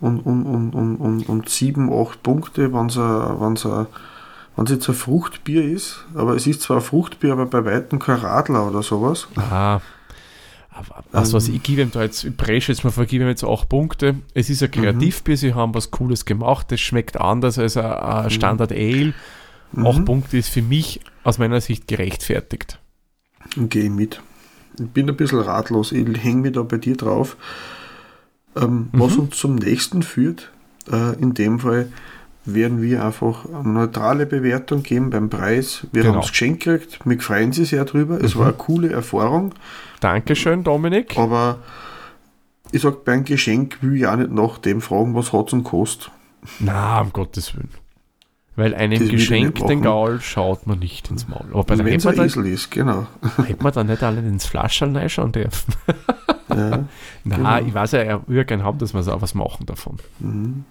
und, 0.00 0.20
und, 0.20 0.46
und, 0.46 0.74
und, 0.74 0.96
und, 0.96 1.28
und 1.28 1.48
7, 1.48 1.90
8 1.92 2.22
Punkte, 2.22 2.72
wenn 2.72 2.86
es 3.54 3.66
wenn 4.60 4.66
es 4.66 4.72
jetzt 4.72 4.90
ein 4.90 4.94
Fruchtbier 4.94 5.64
ist, 5.64 6.04
aber 6.14 6.36
es 6.36 6.46
ist 6.46 6.60
zwar 6.60 6.76
ein 6.76 6.82
Fruchtbier, 6.82 7.32
aber 7.32 7.46
bei 7.46 7.64
weitem 7.64 7.98
kein 7.98 8.16
Radler 8.16 8.68
oder 8.68 8.82
sowas. 8.82 9.26
Aha. 9.36 9.80
Was, 11.12 11.32
was 11.32 11.48
ich 11.48 11.62
gebe 11.62 11.80
ihm 11.80 11.90
da 11.90 12.02
jetzt, 12.02 12.24
ich 12.24 12.36
presche 12.36 12.70
jetzt 12.70 12.84
mal 12.84 12.90
vor, 12.90 13.06
gebe 13.06 13.24
ihm 13.24 13.28
jetzt 13.28 13.42
8 13.42 13.70
Punkte. 13.70 14.16
Es 14.34 14.50
ist 14.50 14.62
ein 14.62 14.70
Kreativbier, 14.70 15.38
sie 15.38 15.54
haben 15.54 15.74
was 15.74 15.90
Cooles 15.90 16.26
gemacht, 16.26 16.70
es 16.72 16.80
schmeckt 16.80 17.18
anders 17.18 17.58
als 17.58 17.78
ein, 17.78 17.86
ein 17.86 18.28
Standard 18.28 18.70
Ale. 18.70 19.14
8 19.76 20.00
mhm. 20.00 20.04
Punkte 20.04 20.36
ist 20.36 20.50
für 20.50 20.62
mich 20.62 21.00
aus 21.24 21.38
meiner 21.38 21.62
Sicht 21.62 21.88
gerechtfertigt. 21.88 22.78
Gehe 23.56 23.84
ich 23.84 23.90
mit. 23.90 24.20
Ich 24.78 24.88
bin 24.88 25.08
ein 25.08 25.16
bisschen 25.16 25.40
ratlos, 25.40 25.90
ich 25.90 26.06
hänge 26.22 26.42
mich 26.42 26.52
da 26.52 26.62
bei 26.64 26.76
dir 26.76 26.98
drauf. 26.98 27.38
Ähm, 28.56 28.90
mhm. 28.92 29.00
Was 29.00 29.16
uns 29.16 29.38
zum 29.38 29.54
nächsten 29.54 30.02
führt, 30.02 30.50
äh, 30.92 31.18
in 31.18 31.32
dem 31.32 31.60
Fall 31.60 31.90
werden 32.54 32.82
wir 32.82 33.04
einfach 33.04 33.44
eine 33.46 33.68
neutrale 33.68 34.26
Bewertung 34.26 34.82
geben 34.82 35.10
beim 35.10 35.30
Preis. 35.30 35.86
Wir 35.92 36.02
genau. 36.02 36.14
haben 36.14 36.22
es 36.22 36.30
geschenkt 36.30 36.64
gekriegt, 36.64 36.98
wir 37.04 37.20
freuen 37.20 37.52
sich 37.52 37.70
sehr 37.70 37.84
drüber. 37.84 38.22
Es 38.22 38.34
mhm. 38.34 38.38
war 38.40 38.46
eine 38.48 38.56
coole 38.56 38.90
Erfahrung. 38.90 39.54
Dankeschön, 40.00 40.64
Dominik. 40.64 41.18
Aber 41.18 41.58
ich 42.72 42.82
sage, 42.82 42.98
beim 43.04 43.24
Geschenk 43.24 43.78
will 43.82 43.96
ich 43.96 44.06
auch 44.06 44.16
nicht 44.16 44.30
nach 44.30 44.58
dem 44.58 44.80
fragen, 44.80 45.14
was 45.14 45.32
hat 45.32 45.48
es 45.48 45.52
und 45.52 45.64
kostet. 45.64 46.10
Na, 46.58 47.00
um 47.00 47.12
Gottes 47.12 47.54
Willen. 47.54 47.70
Weil 48.56 48.74
einem 48.74 49.08
Geschenk 49.08 49.66
den 49.66 49.80
Gaul 49.80 50.20
schaut 50.20 50.66
man 50.66 50.80
nicht 50.80 51.10
ins 51.10 51.28
Maul. 51.28 51.46
Aber 51.52 51.78
wenn 51.78 51.86
es 51.86 52.06
ein 52.06 52.18
Esel 52.18 52.46
ist, 52.46 52.70
genau. 52.70 53.06
Hätte 53.46 53.62
man 53.62 53.72
da 53.72 53.84
nicht 53.84 54.02
alle 54.02 54.20
ins 54.20 54.44
Flaschel 54.44 54.94
reinschauen 54.96 55.32
dürfen. 55.32 55.74
ja, 56.48 56.84
Na, 57.24 57.36
genau. 57.36 57.66
ich 57.66 57.72
weiß 57.72 57.92
ja, 57.92 58.00
er 58.00 58.26
würde 58.26 58.44
gerne 58.44 58.64
haben, 58.64 58.78
dass 58.78 58.92
wir 58.92 59.02
so 59.02 59.20
was 59.22 59.34
machen 59.34 59.66
davon. 59.66 59.98
Mhm. 60.18 60.64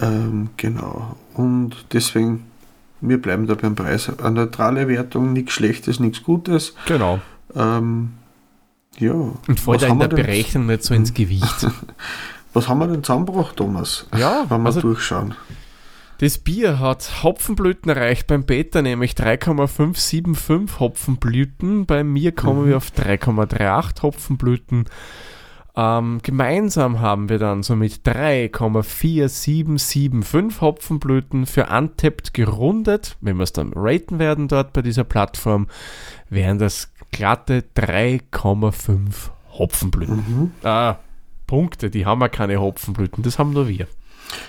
Ähm, 0.00 0.50
genau. 0.56 1.16
Und 1.34 1.76
deswegen, 1.92 2.44
wir 3.00 3.20
bleiben 3.20 3.46
da 3.46 3.54
beim 3.54 3.74
Preis. 3.74 4.10
Eine 4.18 4.42
neutrale 4.42 4.88
Wertung, 4.88 5.32
nichts 5.32 5.52
Schlechtes, 5.52 6.00
nichts 6.00 6.22
Gutes. 6.22 6.74
Genau. 6.86 7.20
Ähm, 7.54 8.14
ja. 8.98 9.12
Und 9.12 9.60
fällt 9.60 9.82
in 9.82 9.98
der 9.98 10.08
Berechnung 10.08 10.66
nicht 10.66 10.82
so 10.82 10.94
ins 10.94 11.14
Gewicht. 11.14 11.66
was 12.52 12.68
haben 12.68 12.78
wir 12.78 12.88
denn 12.88 13.04
zusammengebracht, 13.04 13.56
Thomas? 13.56 14.06
Ja, 14.16 14.44
wenn 14.48 14.62
wir 14.62 14.66
also 14.66 14.80
durchschauen. 14.80 15.34
Das 16.18 16.38
Bier 16.38 16.80
hat 16.80 17.22
Hopfenblüten 17.22 17.90
erreicht 17.90 18.26
beim 18.26 18.44
Peter, 18.44 18.82
nämlich 18.82 19.14
3,575 19.14 20.80
Hopfenblüten. 20.80 21.86
Bei 21.86 22.02
mir 22.02 22.32
kommen 22.32 22.64
mhm. 22.64 22.68
wir 22.70 22.76
auf 22.76 22.90
3,38 22.90 24.02
Hopfenblüten. 24.02 24.86
Ähm, 25.78 26.18
gemeinsam 26.24 26.98
haben 26.98 27.28
wir 27.28 27.38
dann 27.38 27.62
somit 27.62 28.00
3,4775 28.04 30.60
Hopfenblüten 30.60 31.46
für 31.46 31.66
Untapped 31.66 32.34
gerundet. 32.34 33.16
Wenn 33.20 33.36
wir 33.36 33.44
es 33.44 33.52
dann 33.52 33.72
raten 33.76 34.18
werden 34.18 34.48
dort 34.48 34.72
bei 34.72 34.82
dieser 34.82 35.04
Plattform, 35.04 35.68
wären 36.30 36.58
das 36.58 36.90
glatte 37.12 37.62
3,5 37.76 39.30
Hopfenblüten. 39.52 40.16
Mhm. 40.16 40.50
Ah, 40.64 40.96
Punkte, 41.46 41.90
die 41.90 42.04
haben 42.04 42.22
ja 42.22 42.28
keine 42.28 42.60
Hopfenblüten, 42.60 43.22
das 43.22 43.38
haben 43.38 43.52
nur 43.52 43.68
wir. 43.68 43.86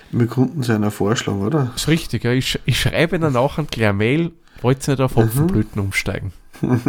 Wir 0.10 0.26
konnten 0.26 0.64
seiner 0.64 0.90
vorschlagen, 0.90 1.44
oder? 1.44 1.66
Das 1.74 1.84
ist 1.84 1.90
richtig, 1.90 2.24
ja. 2.24 2.32
ich, 2.32 2.60
ich 2.66 2.80
schreibe 2.80 3.20
dann 3.20 3.36
auch 3.36 3.60
ein 3.60 3.68
kleines 3.68 4.00
Mail, 4.00 4.32
wollt 4.64 4.88
ihr 4.88 4.94
nicht 4.94 5.02
auf 5.02 5.16
mhm. 5.16 5.22
Hopfenblüten 5.22 5.80
mhm. 5.80 5.86
umsteigen? 5.86 6.34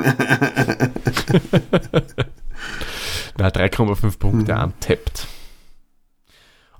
Na, 3.38 3.48
3,5 3.48 4.18
Punkte 4.18 4.54
mhm. 4.54 4.62
untappt. 4.64 5.26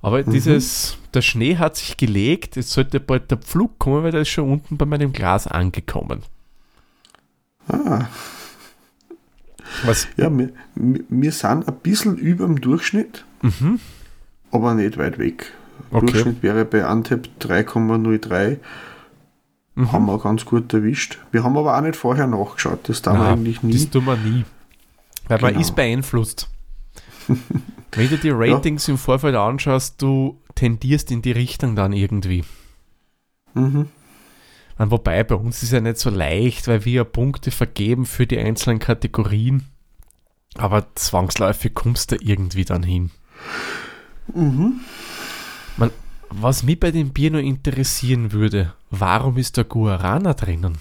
Aber 0.01 0.23
mhm. 0.23 0.31
dieses, 0.31 0.97
der 1.13 1.21
Schnee 1.21 1.57
hat 1.57 1.75
sich 1.75 1.97
gelegt, 1.97 2.57
es 2.57 2.71
sollte 2.71 2.99
bald 2.99 3.29
der 3.31 3.37
Pflug 3.37 3.77
kommen, 3.79 4.03
weil 4.03 4.11
der 4.11 4.21
ist 4.21 4.29
schon 4.29 4.51
unten 4.51 4.77
bei 4.77 4.85
meinem 4.85 5.13
Glas 5.13 5.47
angekommen. 5.47 6.23
Ah. 7.67 8.07
Was? 9.85 10.07
Ja, 10.17 10.35
wir, 10.35 10.49
wir 10.75 11.31
sind 11.31 11.67
ein 11.67 11.75
bisschen 11.81 12.17
über 12.17 12.45
dem 12.45 12.59
Durchschnitt, 12.59 13.25
mhm. 13.41 13.79
aber 14.51 14.73
nicht 14.73 14.97
weit 14.97 15.17
weg. 15.17 15.53
Okay. 15.91 16.07
Durchschnitt 16.07 16.43
wäre 16.43 16.65
bei 16.65 16.85
Antep 16.85 17.29
3,03. 17.39 18.57
Mhm. 19.75 19.91
Haben 19.91 20.05
wir 20.05 20.19
ganz 20.19 20.45
gut 20.45 20.73
erwischt. 20.73 21.19
Wir 21.31 21.43
haben 21.43 21.57
aber 21.57 21.77
auch 21.77 21.81
nicht 21.81 21.95
vorher 21.95 22.27
nachgeschaut. 22.27 22.89
Das 22.89 23.01
tun 23.01 23.13
wir 23.13 23.27
eigentlich 23.27 23.63
nie. 23.63 23.73
Das 23.73 23.89
tun 23.89 24.05
wir 24.05 24.17
nie. 24.17 24.43
Weil 25.31 25.37
genau. 25.37 25.51
man 25.53 25.61
ist 25.61 25.75
beeinflusst. 25.77 26.49
Wenn 27.93 28.09
du 28.09 28.17
die 28.17 28.31
Ratings 28.31 28.87
ja. 28.87 28.93
im 28.93 28.97
Vorfeld 28.97 29.35
anschaust, 29.35 30.01
du 30.01 30.41
tendierst 30.55 31.09
in 31.09 31.21
die 31.21 31.31
Richtung 31.31 31.75
dann 31.75 31.93
irgendwie. 31.93 32.43
Mhm. 33.53 33.87
Wobei 34.77 35.23
bei 35.23 35.35
uns 35.35 35.63
ist 35.63 35.71
ja 35.71 35.79
nicht 35.79 35.99
so 35.99 36.09
leicht, 36.09 36.67
weil 36.67 36.83
wir 36.83 36.93
ja 36.93 37.03
Punkte 37.05 37.51
vergeben 37.51 38.05
für 38.05 38.27
die 38.27 38.39
einzelnen 38.39 38.79
Kategorien. 38.79 39.63
Aber 40.55 40.87
zwangsläufig 40.95 41.73
kommst 41.73 42.11
du 42.11 42.17
irgendwie 42.19 42.65
dann 42.65 42.83
hin. 42.83 43.11
Mhm. 44.33 44.81
Man, 45.77 45.91
was 46.29 46.63
mich 46.63 46.79
bei 46.79 46.91
dem 46.91 47.11
Bier 47.11 47.31
nur 47.31 47.41
interessieren 47.41 48.33
würde, 48.33 48.73
warum 48.89 49.37
ist 49.37 49.55
der 49.55 49.63
Guarana 49.63 50.33
drinnen? 50.33 50.77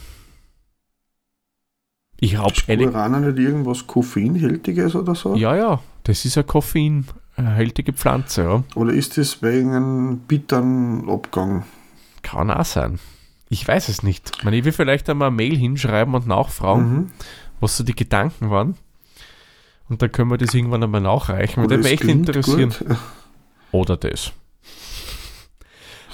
Ich 2.22 2.36
habe 2.36 2.54
Guarana 2.76 3.20
nicht 3.20 3.38
irgendwas 3.38 3.86
Koffeinhältiges 3.86 4.94
oder 4.94 5.14
so? 5.14 5.34
Ja, 5.34 5.56
ja, 5.56 5.80
das 6.04 6.26
ist 6.26 6.36
eine 6.36 6.44
koffeinhältige 6.44 7.94
Pflanze, 7.94 8.42
ja. 8.42 8.64
Oder 8.74 8.92
ist 8.92 9.16
das 9.16 9.42
wegen 9.42 9.74
einem 9.74 10.18
bitteren 10.28 11.08
Abgang? 11.08 11.64
Kann 12.22 12.50
auch 12.50 12.64
sein. 12.66 12.98
Ich 13.48 13.66
weiß 13.66 13.88
es 13.88 14.02
nicht. 14.02 14.32
Ich, 14.36 14.44
meine, 14.44 14.58
ich 14.58 14.64
will 14.64 14.72
vielleicht 14.72 15.08
einmal 15.08 15.28
eine 15.28 15.36
Mail 15.36 15.56
hinschreiben 15.56 16.14
und 16.14 16.26
nachfragen, 16.26 16.92
mhm. 16.92 17.10
was 17.58 17.78
so 17.78 17.84
die 17.84 17.96
Gedanken 17.96 18.50
waren. 18.50 18.76
Und 19.88 20.02
dann 20.02 20.12
können 20.12 20.30
wir 20.30 20.38
das 20.38 20.54
irgendwann 20.54 20.84
einmal 20.84 21.00
nachreichen. 21.00 21.64
Oder 21.64 21.78
mich 21.78 21.90
echt 21.90 22.04
interessieren. 22.04 22.72
Gut. 22.78 22.96
Oder 23.72 23.96
das. 23.96 24.32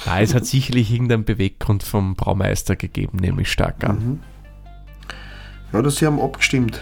Ja, 0.07 0.21
es 0.21 0.35
hat 0.35 0.47
sicherlich 0.47 0.93
irgendeinen 0.93 1.25
Beweggrund 1.25 1.83
vom 1.83 2.15
Braumeister 2.15 2.77
gegeben, 2.77 3.19
nämlich 3.19 3.51
stark 3.51 3.83
an. 3.83 3.97
Mhm. 3.97 4.21
Ja, 5.73 5.79
oder 5.79 5.91
sie 5.91 6.07
haben 6.07 6.21
abgestimmt. 6.21 6.81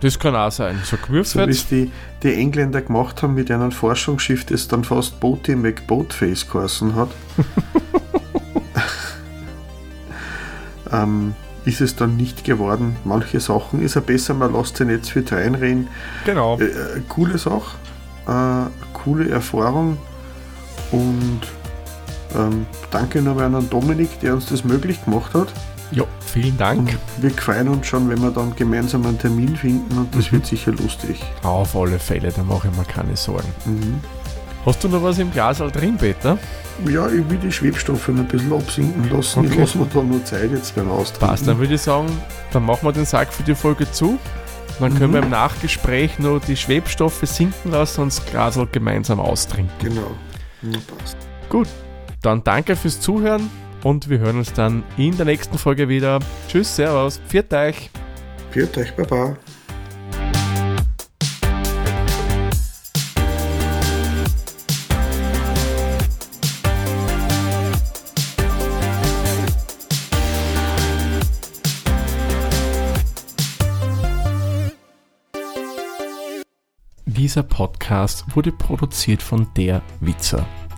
Das 0.00 0.18
kann 0.18 0.36
auch 0.36 0.52
sein. 0.52 0.78
So 0.84 0.96
gewürzt 0.96 1.32
so 1.32 1.46
wie 1.46 1.50
es 1.50 1.66
die, 1.66 1.90
die 2.22 2.34
Engländer 2.34 2.82
gemacht 2.82 3.22
haben 3.22 3.34
mit 3.34 3.50
einem 3.50 3.72
Forschungsschiff, 3.72 4.44
das 4.44 4.68
dann 4.68 4.84
fast 4.84 5.18
Boaty 5.18 5.56
McBoatface 5.56 6.48
geheißen 6.48 6.94
hat. 6.94 7.10
ähm, 10.92 11.34
ist 11.64 11.80
es 11.80 11.96
dann 11.96 12.16
nicht 12.16 12.44
geworden. 12.44 12.96
Manche 13.04 13.40
Sachen 13.40 13.82
ist 13.82 13.94
ja 13.94 14.00
besser, 14.00 14.34
man 14.34 14.52
lässt 14.52 14.76
sich 14.76 14.86
nicht 14.86 15.06
viel 15.06 15.24
reinreden. 15.28 15.88
Genau. 16.24 16.58
Äh, 16.58 16.64
äh, 16.64 17.00
coole 17.08 17.36
Sache, 17.36 17.76
äh, 18.28 18.66
coole 18.92 19.28
Erfahrung 19.28 19.98
und 20.92 21.40
ähm, 22.36 22.66
danke 22.90 23.20
nochmal 23.20 23.54
an 23.54 23.68
Dominik, 23.68 24.20
der 24.20 24.34
uns 24.34 24.46
das 24.46 24.64
möglich 24.64 25.04
gemacht 25.04 25.34
hat. 25.34 25.48
Ja, 25.90 26.04
vielen 26.20 26.56
Dank. 26.58 26.78
Und 26.78 26.98
wir 27.22 27.30
freuen 27.30 27.68
uns 27.68 27.86
schon, 27.86 28.08
wenn 28.10 28.20
wir 28.20 28.30
dann 28.30 28.54
gemeinsam 28.54 29.06
einen 29.06 29.18
Termin 29.18 29.56
finden 29.56 29.96
und 29.96 30.14
das 30.14 30.30
mhm. 30.30 30.36
wird 30.36 30.46
sicher 30.46 30.72
lustig. 30.72 31.22
Auf 31.42 31.74
alle 31.74 31.98
Fälle, 31.98 32.30
da 32.30 32.42
mache 32.42 32.68
ich 32.68 32.76
mir 32.76 32.84
keine 32.84 33.16
Sorgen. 33.16 33.48
Mhm. 33.64 34.00
Hast 34.66 34.84
du 34.84 34.88
noch 34.88 35.02
was 35.02 35.18
im 35.18 35.30
Glas 35.30 35.58
drin, 35.58 35.96
Peter? 35.96 36.38
Ja, 36.86 37.06
ich 37.08 37.28
will 37.28 37.38
die 37.38 37.50
Schwebstoffe 37.50 38.08
ein 38.08 38.24
bisschen 38.26 38.52
absinken 38.52 39.10
lassen. 39.10 39.40
Okay. 39.40 39.48
Ich 39.50 39.58
lasse 39.58 39.78
mir 39.78 39.86
da 39.86 40.02
nur 40.02 40.24
Zeit 40.24 40.50
jetzt 40.52 40.74
beim 40.76 40.90
Austrinken. 40.90 41.28
Passt, 41.28 41.46
dann 41.46 41.58
würde 41.58 41.74
ich 41.74 41.80
sagen, 41.80 42.08
dann 42.52 42.64
machen 42.64 42.80
wir 42.82 42.92
den 42.92 43.04
Sack 43.04 43.32
für 43.32 43.42
die 43.42 43.54
Folge 43.54 43.90
zu. 43.90 44.18
Dann 44.78 44.94
können 44.96 45.10
mhm. 45.10 45.14
wir 45.14 45.22
im 45.22 45.30
Nachgespräch 45.30 46.18
noch 46.18 46.40
die 46.40 46.56
Schwebstoffe 46.56 47.20
sinken 47.24 47.72
lassen 47.72 48.02
und 48.02 48.12
das 48.12 48.24
Glas 48.26 48.58
gemeinsam 48.70 49.18
austrinken. 49.18 49.74
Genau. 49.80 50.10
Ja, 50.62 50.78
passt. 50.98 51.16
Gut, 51.48 51.68
dann 52.22 52.44
danke 52.44 52.76
fürs 52.76 53.00
Zuhören 53.00 53.50
und 53.88 54.10
wir 54.10 54.18
hören 54.18 54.36
uns 54.36 54.52
dann 54.52 54.84
in 54.98 55.16
der 55.16 55.24
nächsten 55.24 55.56
Folge 55.56 55.88
wieder. 55.88 56.18
Tschüss, 56.46 56.76
Servus, 56.76 57.22
pfiat 57.26 57.54
euch. 57.54 57.90
Pfiat 58.50 58.76
euch, 58.76 58.94
Baba. 58.94 59.34
Dieser 77.06 77.42
Podcast 77.42 78.36
wurde 78.36 78.52
produziert 78.52 79.22
von 79.22 79.48
der 79.56 79.80
Witzer. 80.00 80.46